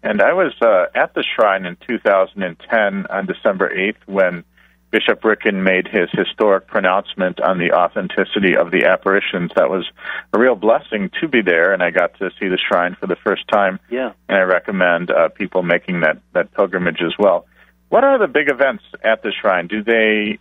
[0.02, 4.46] And I was uh, at the shrine in 2010 on December 8th when
[4.92, 9.52] Bishop Ricken made his historic pronouncement on the authenticity of the apparitions.
[9.56, 9.86] That was
[10.34, 13.18] a real blessing to be there, and I got to see the shrine for the
[13.18, 13.80] first time.
[13.92, 14.14] Yeah.
[14.28, 17.46] And I recommend uh, people making that, that pilgrimage as well.
[17.90, 19.68] What are the big events at the shrine?
[19.68, 20.40] Do they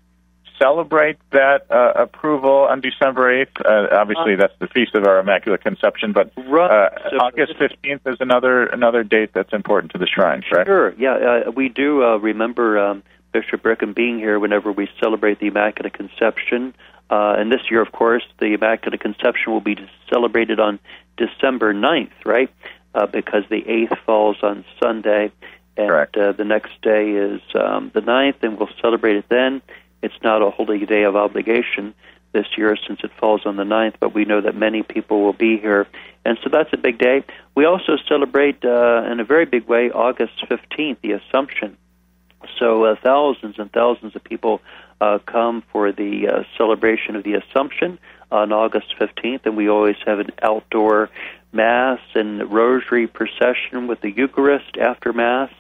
[0.59, 3.61] celebrate that uh, approval on December 8th?
[3.65, 6.89] Uh, obviously, that's the feast of our Immaculate Conception, but uh,
[7.21, 10.69] August 15th is another another date that's important to the shrine, correct?
[10.69, 10.95] Sure.
[10.99, 12.79] Yeah, uh, we do uh, remember.
[12.79, 16.75] Um, Bishop Ricken being here whenever we celebrate the Immaculate Conception.
[17.11, 19.77] Uh, and this year, of course, the Immaculate Conception will be
[20.11, 20.79] celebrated on
[21.17, 22.51] December 9th, right?
[22.95, 25.31] Uh, because the 8th falls on Sunday.
[25.77, 29.63] And uh, the next day is um, the 9th, and we'll celebrate it then.
[30.03, 31.95] It's not a holy day of obligation
[32.33, 35.33] this year since it falls on the 9th, but we know that many people will
[35.33, 35.87] be here.
[36.25, 37.25] And so that's a big day.
[37.55, 41.77] We also celebrate uh, in a very big way August 15th, the Assumption.
[42.59, 44.61] So uh, thousands and thousands of people
[45.01, 47.99] uh, come for the uh, celebration of the Assumption
[48.31, 51.11] on August 15th, and we always have an outdoor
[51.53, 55.51] Mass and Rosary procession with the Eucharist after Mass.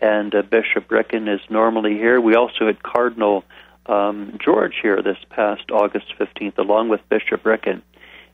[0.00, 2.20] And uh, Bishop Ricken is normally here.
[2.20, 3.44] We also had Cardinal
[3.86, 7.82] um, George here this past August 15th, along with Bishop Ricken.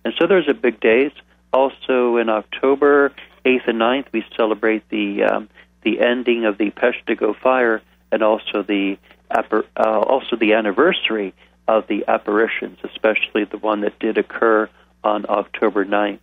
[0.04, 1.12] And so there's a big days.
[1.52, 3.12] Also in October
[3.44, 5.48] 8th and 9th, we celebrate the um,
[5.82, 7.80] the ending of the Peshtigo fire
[8.10, 8.98] and also the
[9.30, 11.34] uh, also the anniversary
[11.68, 14.68] of the apparitions, especially the one that did occur
[15.02, 16.18] on October 9th.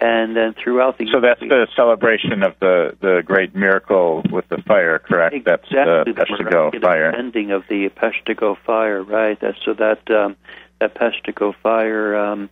[0.00, 4.56] And then throughout the so that's the celebration of the the great miracle with the
[4.62, 5.34] fire, correct?
[5.34, 7.14] Exactly that's the Peshtigo fire.
[7.14, 9.38] Ending of the Peshtigo fire, right?
[9.38, 10.36] That's, so that um,
[10.80, 12.48] that Peshtigo fire um,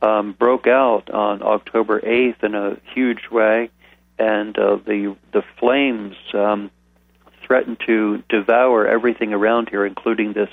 [0.00, 3.70] um, broke out on October 8th in a huge way,
[4.16, 6.70] and uh, the the flames um,
[7.44, 10.50] threatened to devour everything around here, including this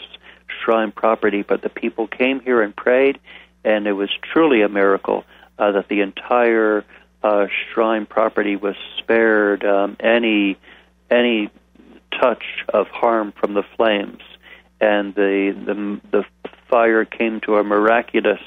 [0.64, 1.44] shrine property.
[1.44, 3.20] But the people came here and prayed,
[3.64, 5.26] and it was truly a miracle
[5.60, 6.84] uh, that the entire
[7.22, 10.58] uh, shrine property was spared um, any
[11.12, 11.50] any
[12.20, 14.22] touch of harm from the flames,
[14.80, 16.26] and the the the
[16.70, 18.42] fire came to a miraculous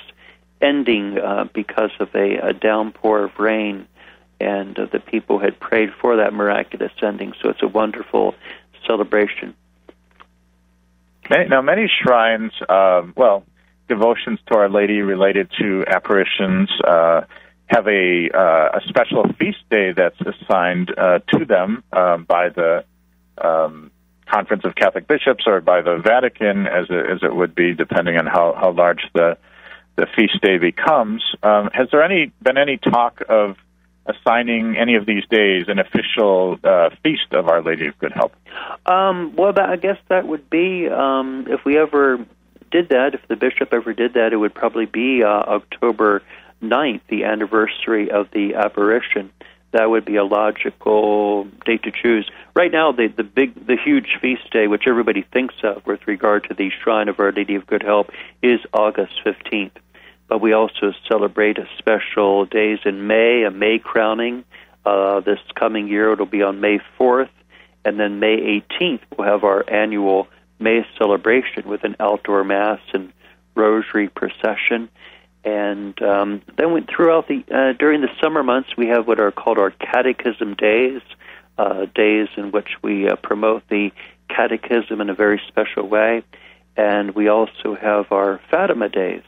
[0.60, 3.86] ending uh, because of a, a downpour of rain
[4.42, 7.32] and uh, the people had prayed for that miraculous ending.
[7.40, 8.34] So it's a wonderful
[8.86, 9.54] celebration.
[11.30, 13.44] Now, many shrines, uh, well,
[13.92, 17.22] devotions to Our Lady related to apparitions uh,
[17.66, 22.84] have a, uh, a special feast day that's assigned uh, to them um, by the
[23.36, 23.90] um,
[24.26, 28.16] Conference of Catholic Bishops or by the Vatican, as it, as it would be, depending
[28.16, 29.36] on how, how large the
[29.94, 31.22] the feast day becomes.
[31.42, 33.56] Um, has there any been any talk of
[34.06, 38.34] assigning any of these days an official uh, feast of Our Lady of Good Help?
[38.86, 42.24] Um, well, I guess that would be um, if we ever
[42.72, 43.14] did that.
[43.14, 46.22] If the bishop ever did that, it would probably be uh, October
[46.62, 49.30] 9th, the anniversary of the apparition.
[49.70, 52.28] That would be a logical date to choose.
[52.54, 56.44] Right now, the the big, the huge feast day, which everybody thinks of with regard
[56.48, 58.10] to the Shrine of Our Lady of Good Help,
[58.42, 59.70] is August 15th
[60.32, 64.44] but we also celebrate a special days in May, a May crowning.
[64.82, 67.28] Uh, this coming year, it'll be on May 4th,
[67.84, 70.28] and then May 18th, we'll have our annual
[70.62, 73.12] May celebration with an outdoor mass and
[73.54, 74.88] rosary procession.
[75.44, 79.32] And um, then we, throughout the uh, during the summer months, we have what are
[79.32, 81.02] called our catechism days,
[81.58, 83.90] uh, days in which we uh, promote the
[84.28, 86.22] catechism in a very special way
[86.76, 89.24] And we also have our Fatima Days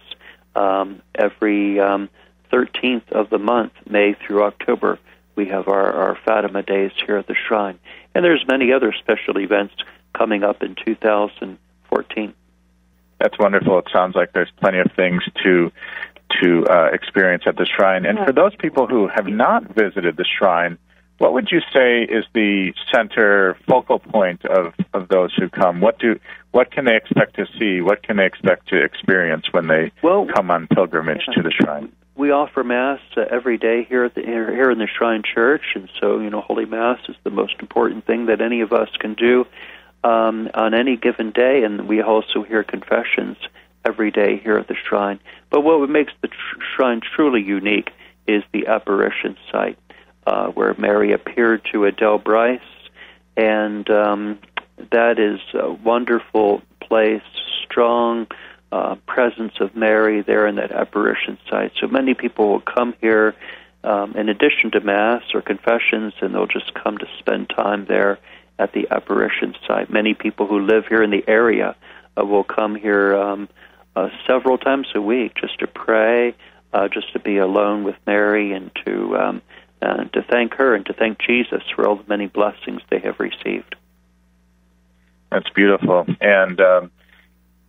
[0.54, 2.08] um, every um,
[2.52, 4.98] 13th of the month, May through October.
[5.36, 7.78] We have our, our Fatima Days here at the shrine.
[8.14, 9.74] And there's many other special events
[10.16, 12.34] coming up in 2014.
[13.18, 13.78] That's wonderful.
[13.78, 15.70] It sounds like there's plenty of things to
[16.42, 18.06] to uh, experience at the shrine.
[18.06, 20.78] And for those people who have not visited the shrine,
[21.18, 25.80] what would you say is the center focal point of, of those who come?
[25.80, 26.18] What do
[26.50, 27.80] what can they expect to see?
[27.80, 31.34] What can they expect to experience when they well, come on pilgrimage yeah.
[31.34, 31.92] to the shrine?
[32.16, 35.88] We offer mass uh, every day here at the here in the Shrine Church, and
[36.00, 39.14] so you know, Holy Mass is the most important thing that any of us can
[39.14, 39.46] do
[40.04, 43.38] um, on any given day, and we also hear confessions
[43.84, 45.18] every day here at the shrine.
[45.50, 47.90] But what makes the tr- shrine truly unique
[48.26, 49.78] is the apparition site
[50.26, 52.60] uh, where Mary appeared to Adele Brise,
[53.36, 54.38] and um,
[54.90, 57.22] that is a wonderful place,
[57.64, 58.26] strong
[58.72, 61.72] uh, presence of Mary there in that apparition site.
[61.80, 63.34] So many people will come here
[63.84, 68.18] um, in addition to Mass or confessions, and they'll just come to spend time there
[68.58, 69.90] at the apparition site.
[69.90, 71.74] Many people who live here in the area
[72.16, 73.48] uh, will come here um,
[73.96, 76.34] uh, several times a week just to pray,
[76.72, 79.42] uh, just to be alone with Mary, and to um,
[79.82, 83.20] uh, to thank her and to thank Jesus for all the many blessings they have
[83.20, 83.74] received.
[85.30, 86.06] That's beautiful.
[86.20, 86.90] And um,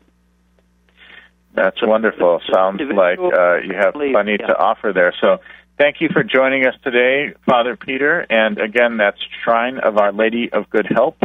[1.54, 2.40] That's so, wonderful.
[2.52, 4.46] Sounds like uh, you have plenty yeah.
[4.46, 5.12] to offer there.
[5.20, 5.38] So,
[5.76, 8.24] thank you for joining us today, Father Peter.
[8.30, 11.20] And again, that's Shrine of Our Lady of Good Help.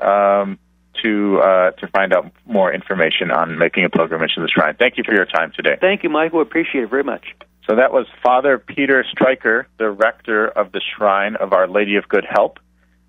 [0.00, 0.58] Um,
[1.02, 4.74] to uh, to find out more information on making a pilgrimage to the shrine.
[4.76, 5.76] Thank you for your time today.
[5.80, 6.40] Thank you, Michael.
[6.40, 7.24] Appreciate it very much.
[7.68, 12.08] So that was Father Peter Stryker, the rector of the Shrine of Our Lady of
[12.08, 12.58] Good Help.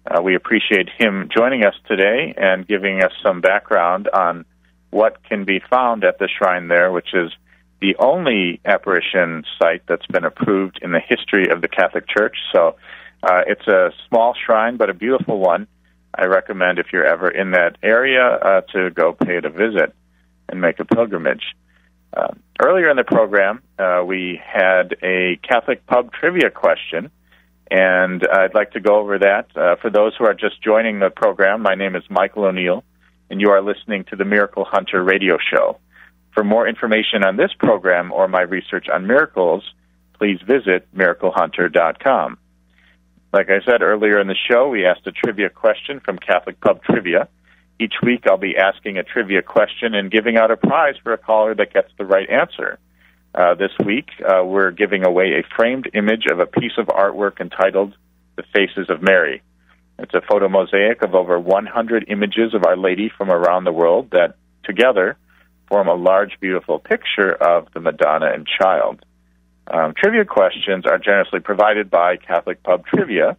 [0.06, 4.44] Uh, we appreciate him joining us today and giving us some background on
[4.90, 7.32] what can be found at the shrine there, which is
[7.80, 12.36] the only apparition site that's been approved in the history of the Catholic Church.
[12.54, 12.76] So
[13.24, 15.68] uh, it's a small shrine, but a beautiful one.
[16.14, 19.96] I recommend if you're ever in that area uh, to go pay it a visit
[20.50, 21.44] and make a pilgrimage.
[22.16, 27.12] Uh, earlier in the program, uh, we had a Catholic pub trivia question
[27.72, 29.48] and I'd like to go over that.
[29.56, 32.84] Uh, for those who are just joining the program, my name is Michael O'Neill,
[33.30, 35.78] and you are listening to the Miracle Hunter radio show.
[36.34, 39.64] For more information on this program or my research on miracles,
[40.18, 42.38] please visit miraclehunter.com.
[43.32, 46.82] Like I said earlier in the show, we asked a trivia question from Catholic Pub
[46.84, 47.28] Trivia.
[47.80, 51.18] Each week I'll be asking a trivia question and giving out a prize for a
[51.18, 52.78] caller that gets the right answer.
[53.34, 57.40] Uh, this week, uh, we're giving away a framed image of a piece of artwork
[57.40, 57.96] entitled
[58.36, 59.42] The Faces of Mary.
[59.98, 64.10] It's a photo mosaic of over 100 images of Our Lady from around the world
[64.12, 65.18] that together
[65.70, 69.06] form a large, beautiful picture of the Madonna and Child.
[69.72, 73.38] Um, trivia questions are generously provided by Catholic Pub Trivia,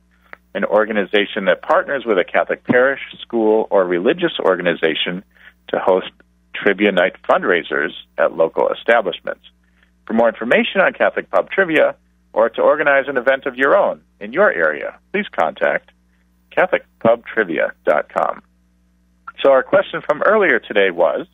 [0.55, 5.23] an organization that partners with a Catholic parish, school, or religious organization
[5.69, 6.11] to host
[6.55, 9.43] trivia night fundraisers at local establishments.
[10.07, 11.95] For more information on Catholic Pub Trivia
[12.33, 15.91] or to organize an event of your own in your area, please contact
[16.57, 18.43] CatholicPubTrivia.com.
[19.43, 21.27] So, our question from earlier today was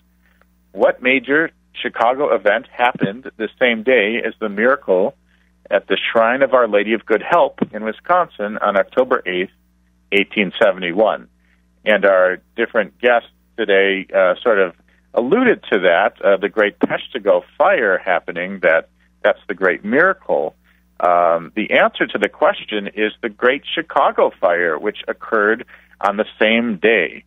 [0.73, 1.51] What major
[1.83, 5.15] Chicago event happened the same day as the miracle
[5.71, 9.51] at the Shrine of Our Lady of Good Help in Wisconsin on October 8th,
[10.13, 11.29] 1871?
[11.85, 14.75] And our different guests today uh, sort of
[15.15, 18.89] alluded to that, uh, the great Peshtigo fire happening, that
[19.23, 20.55] that's the great miracle
[20.99, 25.67] Um, the answer to the question is the Great Chicago Fire, which occurred
[26.01, 27.25] on the same day.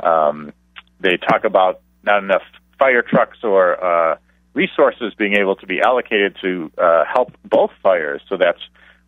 [0.00, 0.52] Um,
[1.00, 2.42] they talk about not enough
[2.78, 4.16] fire trucks or uh,
[4.54, 8.60] resources being able to be allocated to uh, help both fires, so that's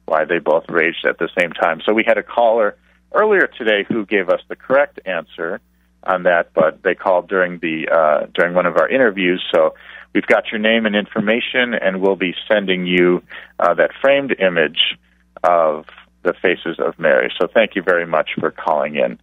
[0.07, 1.81] why they both raged at the same time.
[1.85, 2.77] So we had a caller
[3.13, 5.61] earlier today who gave us the correct answer
[6.03, 9.43] on that, but they called during the uh, during one of our interviews.
[9.55, 9.75] So
[10.15, 13.23] we've got your name and information, and we'll be sending you
[13.59, 14.99] uh, that framed image
[15.43, 15.87] of
[16.23, 17.33] the faces of Mary.
[17.41, 19.19] So thank you very much for calling in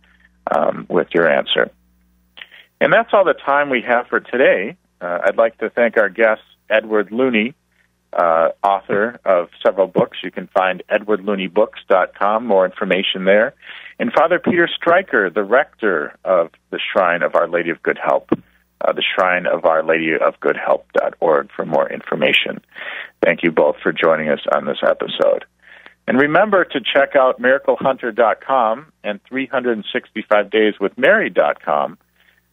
[0.55, 1.71] um, with your answer.
[2.79, 4.75] And that's all the time we have for today.
[5.01, 7.53] Uh, I'd like to thank our guest, Edward Looney,
[8.13, 10.19] uh, author of several books.
[10.23, 13.53] You can find edwardlooneybooks.com, more information there.
[13.99, 18.29] And Father Peter Stryker, the rector of the Shrine of Our Lady of Good Help,
[18.81, 22.61] uh, the Shrine of Our Lady of Good Help.org for more information.
[23.23, 25.45] Thank you both for joining us on this episode.
[26.07, 31.97] And remember to check out miraclehunter.com and 365dayswithmary.com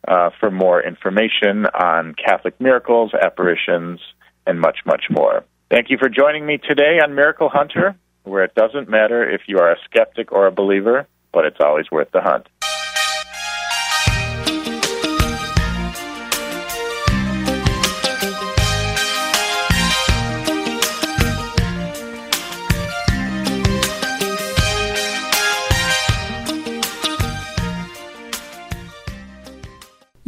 [0.07, 4.01] uh, for more information on Catholic miracles, apparitions,
[4.46, 5.44] and much, much more.
[5.70, 9.59] Thank you for joining me today on Miracle Hunter, where it doesn't matter if you
[9.59, 12.46] are a skeptic or a believer, but it's always worth the hunt.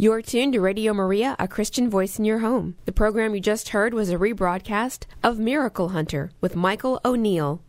[0.01, 2.75] You're tuned to Radio Maria, a Christian voice in your home.
[2.85, 7.61] The program you just heard was a rebroadcast of Miracle Hunter with Michael O'Neill.